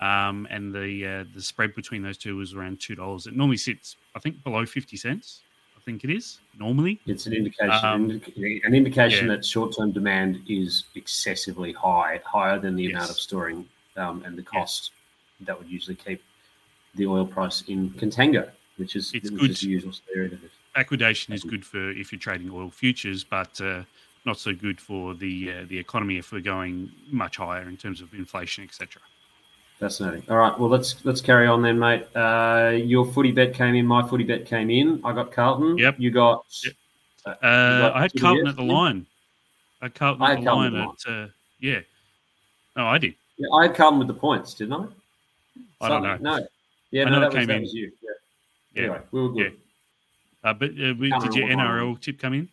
um, 0.00 0.46
and 0.50 0.74
the 0.74 1.06
uh, 1.06 1.24
the 1.34 1.40
spread 1.40 1.74
between 1.74 2.02
those 2.02 2.18
two 2.18 2.38
is 2.42 2.52
around 2.52 2.80
two 2.80 2.94
dollars. 2.94 3.26
It 3.26 3.34
normally 3.34 3.56
sits, 3.56 3.96
I 4.14 4.18
think, 4.18 4.44
below 4.44 4.66
fifty 4.66 4.98
cents. 4.98 5.40
I 5.78 5.80
think 5.80 6.04
it 6.04 6.10
is 6.10 6.40
normally. 6.58 7.00
It's 7.06 7.24
an 7.24 7.32
indication, 7.32 7.70
um, 7.82 8.20
an 8.64 8.74
indication 8.74 9.28
yeah. 9.28 9.36
that 9.36 9.46
short-term 9.46 9.92
demand 9.92 10.42
is 10.46 10.84
excessively 10.94 11.72
high, 11.72 12.20
higher 12.26 12.58
than 12.58 12.76
the 12.76 12.82
yes. 12.82 12.92
amount 12.92 13.10
of 13.10 13.18
storing 13.18 13.66
um, 13.98 14.22
and 14.24 14.36
the 14.36 14.42
cost 14.42 14.92
that 15.40 15.58
would 15.58 15.68
usually 15.68 15.96
keep 15.96 16.22
the 16.94 17.06
oil 17.06 17.26
price 17.26 17.62
in 17.68 17.90
contango, 17.90 18.50
which 18.76 18.96
is, 18.96 19.12
it's 19.14 19.30
which 19.30 19.40
good. 19.40 19.50
is 19.50 19.60
the 19.60 19.68
usual 19.68 19.92
it 20.06 20.38
backwardation 20.78 21.34
is 21.34 21.42
good 21.42 21.64
for 21.64 21.90
if 21.90 22.12
you're 22.12 22.18
trading 22.18 22.50
oil 22.50 22.70
futures, 22.70 23.24
but 23.24 23.60
uh, 23.60 23.82
not 24.24 24.38
so 24.38 24.54
good 24.54 24.80
for 24.80 25.14
the 25.14 25.50
uh, 25.50 25.64
the 25.68 25.78
economy 25.78 26.18
if 26.18 26.32
we're 26.32 26.40
going 26.40 26.90
much 27.10 27.36
higher 27.36 27.68
in 27.68 27.76
terms 27.76 28.00
of 28.00 28.12
inflation, 28.14 28.64
etc. 28.64 29.02
Fascinating. 29.78 30.24
All 30.28 30.36
right, 30.36 30.58
well 30.58 30.68
let's 30.68 31.04
let's 31.04 31.20
carry 31.20 31.46
on 31.46 31.62
then, 31.62 31.78
mate. 31.78 32.06
Uh, 32.14 32.72
your 32.74 33.06
footy 33.06 33.32
bet 33.32 33.54
came 33.54 33.74
in. 33.74 33.86
My 33.86 34.06
footy 34.06 34.24
bet 34.24 34.46
came 34.46 34.70
in. 34.70 35.00
I 35.04 35.12
got 35.12 35.32
Carlton. 35.32 35.78
Yep. 35.78 35.96
You 35.98 36.10
got. 36.10 36.44
Yep. 36.64 36.74
Uh, 37.26 37.32
got 37.42 37.96
I 37.96 38.00
had 38.02 38.12
Carlton 38.18 38.46
at 38.48 38.56
the 38.56 38.62
line. 38.62 39.06
I 39.80 39.86
had 39.86 39.94
Carlton 39.94 40.22
I 40.22 40.28
had 40.30 40.38
at 40.38 40.40
the 40.40 40.46
Carlton 40.50 40.72
line 40.74 40.88
at 41.06 41.12
uh, 41.12 41.26
yeah. 41.60 41.80
No, 42.76 42.86
I 42.86 42.98
did. 42.98 43.14
Yeah, 43.38 43.48
I 43.54 43.66
had 43.66 43.76
Carlton 43.76 43.98
with 43.98 44.08
the 44.08 44.14
points, 44.14 44.54
didn't 44.54 44.74
I? 44.74 44.86
I 45.80 45.88
don't 45.88 46.02
know. 46.02 46.16
No. 46.20 46.46
Yeah, 46.90 47.04
I 47.04 47.10
no, 47.10 47.20
that, 47.20 47.34
was, 47.34 47.46
that 47.46 47.60
was 47.60 47.72
you. 47.72 47.92
Yeah. 48.02 48.10
yeah. 48.74 48.82
Anyway, 48.82 49.00
we 49.12 49.22
were 49.22 49.28
good. 49.28 49.52
Yeah. 50.44 50.50
Uh, 50.50 50.54
but 50.54 50.70
uh, 50.70 51.18
did 51.20 51.34
your 51.34 51.48
NRL 51.48 52.00
tip 52.00 52.18
come 52.18 52.34
in? 52.34 52.48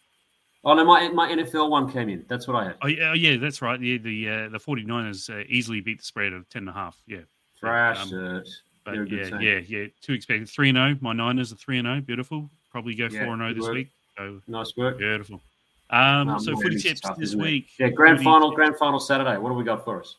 Oh 0.63 0.73
no, 0.73 0.83
my 0.83 1.09
my 1.09 1.29
NFL 1.29 1.69
one 1.69 1.91
came 1.91 2.09
in. 2.09 2.25
That's 2.27 2.47
what 2.47 2.55
I 2.55 2.63
had. 2.65 2.75
Oh 2.81 2.87
yeah, 2.87 3.11
oh, 3.11 3.13
yeah 3.13 3.37
that's 3.37 3.61
right. 3.61 3.79
Yeah, 3.79 3.97
the 3.97 4.29
uh, 4.29 4.49
the 4.49 4.57
49ers 4.57 5.29
uh, 5.29 5.43
easily 5.47 5.79
beat 5.79 5.99
the 5.99 6.05
spread 6.05 6.33
of 6.33 6.49
ten 6.49 6.63
and 6.63 6.69
a 6.69 6.73
half. 6.73 6.97
Yeah. 7.05 7.19
Thrash 7.59 8.11
um, 8.11 8.43
But 8.83 9.09
yeah, 9.09 9.39
yeah, 9.39 9.59
yeah. 9.59 9.85
Two 10.01 10.13
expected 10.13 10.49
three 10.49 10.69
and 10.69 10.77
zero. 10.77 10.95
Oh. 10.95 10.97
My 11.01 11.13
Niners 11.13 11.53
are 11.53 11.55
three 11.55 11.77
and 11.77 11.85
zero. 11.85 11.97
Oh. 11.97 12.01
Beautiful. 12.01 12.49
Probably 12.71 12.95
go 12.95 13.09
four 13.09 13.33
and 13.33 13.39
zero 13.41 13.53
this 13.53 13.63
work. 13.63 13.73
week. 13.73 13.89
So, 14.17 14.41
nice 14.47 14.75
work. 14.75 14.97
Beautiful. 14.97 15.41
Um, 15.91 16.29
um 16.29 16.39
so 16.39 16.55
footy 16.55 16.79
tips 16.79 17.01
tough, 17.01 17.17
this 17.17 17.35
week. 17.35 17.67
Yeah, 17.79 17.89
grand 17.89 18.23
final, 18.23 18.51
grand 18.51 18.75
final 18.77 18.99
Saturday. 18.99 19.37
What 19.37 19.49
do 19.49 19.55
we 19.55 19.63
got 19.63 19.85
for 19.85 20.01
us? 20.01 20.15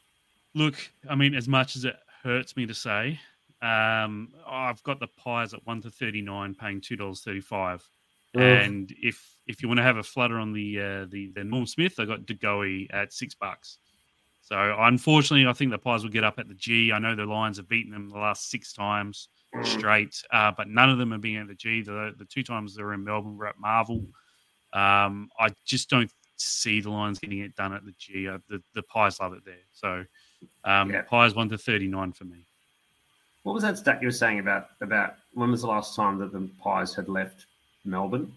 Look, 0.56 0.74
I 1.08 1.14
mean, 1.14 1.34
as 1.34 1.46
much 1.46 1.76
as 1.76 1.84
it 1.84 1.96
hurts 2.22 2.56
me 2.56 2.64
to 2.64 2.74
say, 2.74 3.20
um, 3.60 4.32
I've 4.48 4.82
got 4.82 5.00
the 5.00 5.06
Pies 5.06 5.52
at 5.52 5.64
one 5.66 5.82
to 5.82 5.90
thirty 5.90 6.22
nine, 6.22 6.54
paying 6.54 6.80
two 6.80 6.96
dollars 6.96 7.20
thirty 7.20 7.42
five. 7.42 7.86
And 8.34 8.92
if 9.00 9.38
if 9.46 9.62
you 9.62 9.68
want 9.68 9.78
to 9.78 9.84
have 9.84 9.98
a 9.98 10.02
flutter 10.02 10.38
on 10.38 10.52
the 10.52 10.80
uh, 10.80 11.04
the 11.10 11.30
the 11.34 11.44
Norm 11.44 11.66
Smith, 11.66 12.00
I 12.00 12.06
got 12.06 12.24
De 12.24 12.88
at 12.90 13.12
six 13.12 13.34
bucks. 13.34 13.78
So 14.40 14.76
unfortunately, 14.78 15.46
I 15.46 15.52
think 15.52 15.72
the 15.72 15.78
Pies 15.78 16.02
will 16.02 16.10
get 16.10 16.24
up 16.24 16.38
at 16.38 16.48
the 16.48 16.54
G. 16.54 16.90
I 16.90 16.98
know 16.98 17.14
the 17.14 17.26
Lions 17.26 17.58
have 17.58 17.68
beaten 17.68 17.92
them 17.92 18.08
the 18.08 18.18
last 18.18 18.50
six 18.50 18.72
times. 18.72 19.28
straight, 19.62 20.22
uh, 20.32 20.52
but 20.56 20.68
none 20.68 20.90
of 20.90 20.98
them 20.98 21.12
are 21.12 21.18
being 21.18 21.36
at 21.36 21.48
the 21.48 21.54
G. 21.54 21.82
The, 21.82 22.14
the 22.16 22.24
two 22.24 22.42
times 22.42 22.74
they 22.74 22.82
were 22.82 22.94
in 22.94 23.04
Melbourne 23.04 23.36
were 23.36 23.46
at 23.46 23.58
Marvel. 23.58 24.06
Um, 24.72 25.30
I 25.38 25.48
just 25.64 25.88
don't 25.88 26.10
see 26.36 26.80
the 26.80 26.90
Lions 26.90 27.18
getting 27.18 27.40
it 27.40 27.54
done 27.54 27.72
at 27.72 27.84
the 27.84 27.94
G. 27.98 28.28
Uh, 28.28 28.38
the, 28.48 28.62
the 28.74 28.82
Pies 28.82 29.20
love 29.20 29.32
it 29.32 29.44
there. 29.44 29.54
So 29.72 30.04
um, 30.64 30.90
Yeah. 30.90 31.02
Pies 31.02 31.34
1 31.34 31.48
to 31.50 31.58
39 31.58 32.12
for 32.12 32.24
me. 32.24 32.38
What 33.42 33.52
was 33.52 33.62
that 33.62 33.78
stat 33.78 34.00
you 34.02 34.08
were 34.08 34.12
saying 34.12 34.40
about 34.40 34.70
about 34.80 35.14
when 35.34 35.50
was 35.52 35.60
the 35.60 35.68
last 35.68 35.94
time 35.94 36.18
that 36.18 36.32
the 36.32 36.48
Pies 36.60 36.94
had 36.94 37.08
left 37.08 37.46
Melbourne? 37.84 38.32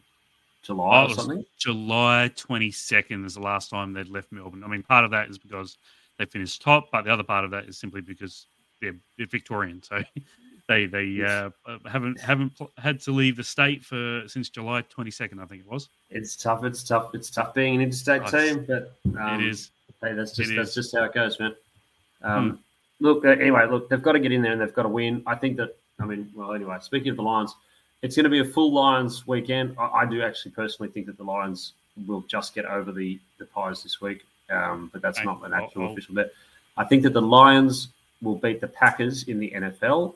July 0.61 1.03
Oh, 1.03 1.05
or 1.07 1.13
something? 1.15 1.45
July 1.57 2.29
22nd 2.35 3.25
is 3.25 3.33
the 3.33 3.39
last 3.41 3.69
time 3.69 3.93
they'd 3.93 4.09
left 4.09 4.31
Melbourne. 4.31 4.63
I 4.63 4.67
mean, 4.67 4.83
part 4.83 5.05
of 5.05 5.11
that 5.11 5.29
is 5.29 5.37
because 5.37 5.77
they 6.17 6.25
finished 6.25 6.61
top, 6.61 6.91
but 6.91 7.05
the 7.05 7.11
other 7.13 7.23
part 7.23 7.45
of 7.45 7.51
that 7.51 7.65
is 7.65 7.77
simply 7.77 8.01
because 8.01 8.45
they're, 8.81 8.95
they're 9.17 9.25
Victorian. 9.25 9.81
So 9.81 10.03
they 10.67 10.85
they 10.85 11.23
uh, 11.23 11.49
haven't 11.87 12.19
haven't 12.19 12.55
pl- 12.55 12.71
had 12.77 12.99
to 13.01 13.11
leave 13.11 13.35
the 13.37 13.43
state 13.43 13.83
for 13.83 14.23
since 14.27 14.49
July 14.49 14.83
22nd, 14.83 15.41
I 15.41 15.45
think 15.45 15.61
it 15.61 15.67
was. 15.67 15.89
It's 16.11 16.35
tough. 16.35 16.63
It's 16.63 16.83
tough. 16.83 17.15
It's 17.15 17.31
tough 17.31 17.53
being 17.55 17.75
an 17.75 17.81
interstate 17.81 18.21
Oh, 18.25 18.29
team, 18.29 18.65
but 18.67 18.93
um, 19.19 19.41
it 19.41 19.47
is. 19.47 19.71
Hey, 20.03 20.13
that's 20.13 20.35
just 20.35 20.55
that's 20.55 20.75
just 20.75 20.95
how 20.95 21.05
it 21.05 21.13
goes, 21.13 21.39
man. 21.39 21.55
Um, 22.21 22.59
Look, 23.01 23.23
uh, 23.23 23.29
anyway, 23.29 23.65
look, 23.65 23.87
they've 23.87 24.01
got 24.01 24.11
to 24.11 24.19
get 24.19 24.33
in 24.33 24.41
there 24.41 24.51
and 24.51 24.59
they've 24.59 24.73
got 24.73 24.83
to 24.83 24.89
win. 24.89 25.23
I 25.25 25.33
think 25.35 25.55
that. 25.57 25.77
I 26.01 26.05
mean, 26.05 26.29
well, 26.35 26.53
anyway, 26.53 26.77
speaking 26.81 27.09
of 27.11 27.15
the 27.15 27.21
Lions, 27.23 27.55
it's 28.01 28.15
going 28.15 28.25
to 28.25 28.29
be 28.29 28.39
a 28.39 28.45
full 28.45 28.73
Lions 28.73 29.25
weekend. 29.25 29.75
I, 29.79 29.85
I 30.01 30.05
do 30.05 30.21
actually 30.21 30.51
personally 30.51 30.91
think 30.91 31.05
that 31.05 31.17
the 31.17 31.23
Lions 31.23 31.73
will 32.07 32.21
just 32.27 32.53
get 32.53 32.65
over 32.65 32.91
the 32.91 33.17
the 33.37 33.45
Pies 33.45 33.83
this 33.83 34.01
week, 34.01 34.25
um, 34.49 34.89
but 34.91 35.01
that's 35.01 35.17
Okay. 35.19 35.25
not 35.25 35.45
an 35.45 35.53
actual 35.53 35.83
I'll- 35.85 35.91
official 35.93 36.13
bet. 36.15 36.31
I 36.75 36.83
think 36.83 37.03
that 37.03 37.13
the 37.13 37.21
Lions 37.21 37.87
will 38.21 38.35
beat 38.35 38.59
the 38.59 38.67
Packers 38.67 39.23
in 39.29 39.39
the 39.39 39.51
NFL. 39.55 40.15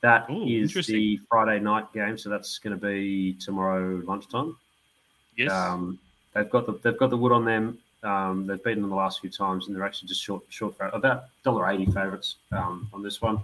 That 0.00 0.28
is 0.30 0.36
Ooh, 0.36 0.62
interesting. 0.62 0.94
the 0.94 1.20
Friday 1.28 1.58
night 1.58 1.92
game, 1.92 2.16
so 2.16 2.28
that's 2.30 2.58
going 2.58 2.78
to 2.78 2.80
be 2.80 3.34
tomorrow 3.34 4.00
lunchtime. 4.06 4.56
Yes. 5.36 5.50
Um, 5.50 5.98
they've 6.32 6.48
got 6.50 6.66
the 6.66 6.78
they've 6.82 6.98
got 6.98 7.10
the 7.10 7.16
wood 7.16 7.32
on 7.32 7.44
them. 7.44 7.78
Um, 8.04 8.46
they've 8.46 8.62
beaten 8.62 8.82
them 8.82 8.90
the 8.90 8.96
last 8.96 9.20
few 9.20 9.30
times, 9.30 9.66
and 9.66 9.74
they're 9.74 9.84
actually 9.84 10.08
just 10.08 10.22
short 10.22 10.42
short 10.48 10.76
for 10.76 10.88
about 10.88 11.24
dollar 11.42 11.68
eighty 11.70 11.86
favourites 11.86 12.36
um, 12.52 12.88
on 12.92 13.02
this 13.02 13.20
one. 13.22 13.42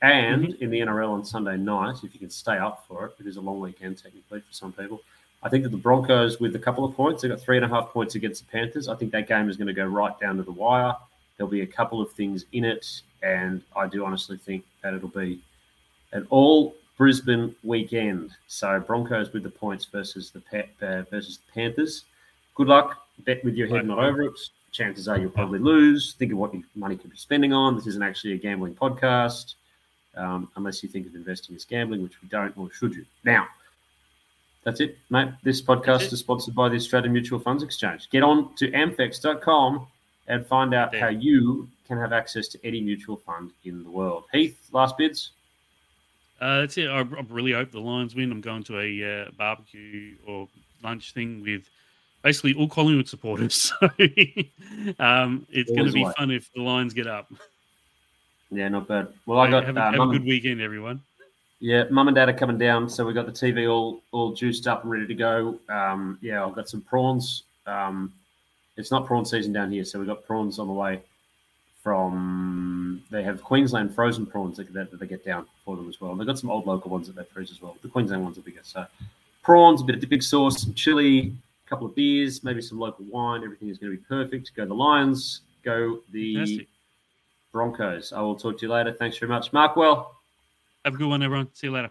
And 0.00 0.44
Mm-hmm. 0.48 0.62
in 0.62 0.70
the 0.70 0.80
NRL 0.80 1.10
on 1.10 1.24
Sunday 1.24 1.56
night, 1.56 1.96
if 2.04 2.14
you 2.14 2.20
can 2.20 2.30
stay 2.30 2.56
up 2.56 2.84
for 2.86 3.06
it, 3.06 3.12
it 3.20 3.26
is 3.26 3.36
a 3.36 3.40
long 3.40 3.60
weekend 3.60 3.98
technically 4.02 4.40
for 4.40 4.52
some 4.52 4.72
people. 4.72 5.00
I 5.42 5.48
think 5.48 5.62
that 5.64 5.70
the 5.70 5.76
Broncos, 5.76 6.40
with 6.40 6.54
a 6.56 6.58
couple 6.58 6.84
of 6.84 6.94
points, 6.94 7.22
they 7.22 7.28
got 7.28 7.40
three 7.40 7.56
and 7.56 7.64
a 7.64 7.68
half 7.68 7.90
points 7.90 8.14
against 8.14 8.44
the 8.44 8.50
Panthers. 8.50 8.88
I 8.88 8.94
think 8.96 9.12
that 9.12 9.28
game 9.28 9.48
is 9.48 9.56
going 9.56 9.68
to 9.68 9.72
go 9.72 9.86
right 9.86 10.18
down 10.20 10.36
to 10.36 10.42
the 10.42 10.52
wire. 10.52 10.94
There'll 11.36 11.50
be 11.50 11.62
a 11.62 11.66
couple 11.66 12.00
of 12.00 12.10
things 12.12 12.44
in 12.52 12.64
it, 12.64 13.02
and 13.22 13.62
I 13.76 13.86
do 13.86 14.04
honestly 14.04 14.36
think 14.36 14.64
that 14.82 14.94
it'll 14.94 15.08
be 15.08 15.40
an 16.12 16.26
all 16.30 16.74
Brisbane 16.96 17.54
weekend. 17.62 18.32
So 18.48 18.80
Broncos 18.80 19.32
with 19.32 19.44
the 19.44 19.50
points 19.50 19.84
versus 19.84 20.30
the 20.32 20.40
Pa- 20.40 20.84
uh, 20.86 21.02
versus 21.10 21.38
the 21.38 21.52
Panthers. 21.52 22.04
Good 22.58 22.66
luck. 22.66 23.06
Bet 23.24 23.44
with 23.44 23.54
your 23.54 23.68
head 23.68 23.86
not 23.86 24.00
over 24.00 24.22
it. 24.22 24.32
Chances 24.72 25.06
are 25.06 25.16
you'll 25.16 25.30
probably 25.30 25.60
lose. 25.60 26.14
Think 26.18 26.32
of 26.32 26.38
what 26.38 26.52
your 26.52 26.64
money 26.74 26.96
could 26.96 27.12
be 27.12 27.16
spending 27.16 27.52
on. 27.52 27.76
This 27.76 27.86
isn't 27.86 28.02
actually 28.02 28.32
a 28.32 28.36
gambling 28.36 28.74
podcast, 28.74 29.54
um, 30.16 30.50
unless 30.56 30.82
you 30.82 30.88
think 30.88 31.06
of 31.06 31.14
investing 31.14 31.54
as 31.54 31.64
gambling, 31.64 32.02
which 32.02 32.20
we 32.20 32.28
don't, 32.28 32.56
or 32.58 32.68
should 32.72 32.96
you? 32.96 33.06
Now, 33.24 33.46
that's 34.64 34.80
it, 34.80 34.98
mate. 35.08 35.28
This 35.44 35.62
podcast 35.62 36.12
is 36.12 36.18
sponsored 36.18 36.56
by 36.56 36.68
the 36.68 36.74
Australian 36.74 37.12
Mutual 37.12 37.38
Funds 37.38 37.62
Exchange. 37.62 38.10
Get 38.10 38.24
on 38.24 38.52
to 38.56 38.68
amfex.com 38.72 39.86
and 40.26 40.44
find 40.44 40.74
out 40.74 40.90
There. 40.90 41.00
how 41.00 41.08
you 41.08 41.68
can 41.86 41.96
have 41.96 42.12
access 42.12 42.48
to 42.48 42.58
any 42.66 42.80
mutual 42.80 43.18
fund 43.18 43.52
in 43.64 43.84
the 43.84 43.90
world. 43.90 44.24
Heath, 44.32 44.58
last 44.72 44.98
bids? 44.98 45.30
Uh, 46.40 46.60
that's 46.60 46.76
it. 46.76 46.88
I, 46.88 46.98
I 46.98 47.24
really 47.30 47.52
hope 47.52 47.70
the 47.70 47.80
Lions 47.80 48.16
win. 48.16 48.32
I'm 48.32 48.40
going 48.40 48.64
to 48.64 48.80
a 48.80 49.22
uh, 49.22 49.30
barbecue 49.38 50.16
or 50.26 50.48
lunch 50.82 51.12
thing 51.14 51.40
with 51.40 51.68
basically 52.22 52.54
all 52.54 52.68
Collingwood 52.68 53.08
supporters. 53.08 53.72
So 54.88 55.04
um, 55.04 55.46
it's 55.50 55.70
going 55.70 55.86
to 55.86 55.92
be 55.92 56.04
like. 56.04 56.16
fun 56.16 56.30
if 56.30 56.52
the 56.54 56.62
Lions 56.62 56.94
get 56.94 57.06
up. 57.06 57.32
Yeah, 58.50 58.68
not 58.68 58.86
bad. 58.86 59.08
Well, 59.26 59.38
I 59.38 59.50
got 59.50 59.64
have, 59.64 59.76
a, 59.76 59.80
uh, 59.80 59.92
have 59.92 60.00
a 60.00 60.06
good 60.06 60.24
weekend, 60.24 60.60
everyone. 60.60 61.02
yeah, 61.60 61.84
mum 61.90 62.08
and 62.08 62.14
dad 62.14 62.28
are 62.28 62.32
coming 62.32 62.58
down, 62.58 62.88
so 62.88 63.04
we 63.04 63.12
got 63.12 63.26
the 63.26 63.32
TV 63.32 63.70
all 63.70 64.00
all 64.12 64.32
juiced 64.32 64.66
up 64.66 64.82
and 64.82 64.92
ready 64.92 65.06
to 65.06 65.14
go. 65.14 65.58
Um, 65.68 66.18
yeah, 66.22 66.44
I've 66.44 66.54
got 66.54 66.68
some 66.68 66.80
prawns. 66.80 67.42
Um, 67.66 68.12
it's 68.76 68.90
not 68.90 69.04
prawn 69.06 69.26
season 69.26 69.52
down 69.52 69.72
here, 69.72 69.84
so 69.84 69.98
we 69.98 70.06
got 70.06 70.24
prawns 70.24 70.58
on 70.58 70.68
the 70.68 70.72
way 70.72 71.02
from. 71.82 73.02
They 73.10 73.22
have 73.22 73.42
Queensland 73.42 73.94
frozen 73.94 74.24
prawns 74.26 74.56
that, 74.58 74.72
that, 74.72 74.90
that 74.90 75.00
they 75.00 75.06
get 75.06 75.24
down 75.24 75.46
for 75.64 75.76
them 75.76 75.88
as 75.88 76.00
well. 76.00 76.12
And 76.12 76.20
they've 76.20 76.26
got 76.26 76.38
some 76.38 76.50
old 76.50 76.66
local 76.66 76.90
ones 76.90 77.06
that 77.08 77.16
they 77.16 77.24
freeze 77.24 77.50
as 77.50 77.60
well. 77.60 77.76
The 77.82 77.88
Queensland 77.88 78.22
ones 78.22 78.38
are 78.38 78.42
bigger, 78.42 78.60
so 78.62 78.86
prawns, 79.42 79.82
a 79.82 79.84
bit 79.84 79.96
of 79.96 80.00
dipping 80.00 80.20
sauce, 80.20 80.62
some 80.62 80.74
chili, 80.74 81.34
a 81.68 81.70
couple 81.70 81.86
of 81.86 81.94
beers, 81.94 82.42
maybe 82.42 82.62
some 82.62 82.78
local 82.78 83.04
wine. 83.04 83.44
Everything 83.44 83.68
is 83.68 83.76
going 83.78 83.92
to 83.92 83.98
be 83.98 84.04
perfect. 84.04 84.52
Go 84.56 84.64
the 84.64 84.74
Lions. 84.74 85.42
Go 85.62 86.00
the 86.12 86.34
Fantastic. 86.36 86.68
Broncos. 87.52 88.12
I 88.12 88.22
will 88.22 88.36
talk 88.36 88.58
to 88.58 88.66
you 88.66 88.72
later. 88.72 88.92
Thanks 88.92 89.18
very 89.18 89.28
much, 89.28 89.52
Mark. 89.52 89.76
Well. 89.76 90.16
Have 90.84 90.94
a 90.94 90.96
good 90.96 91.08
one, 91.08 91.22
everyone. 91.22 91.48
See 91.52 91.66
you 91.66 91.72
later. 91.72 91.90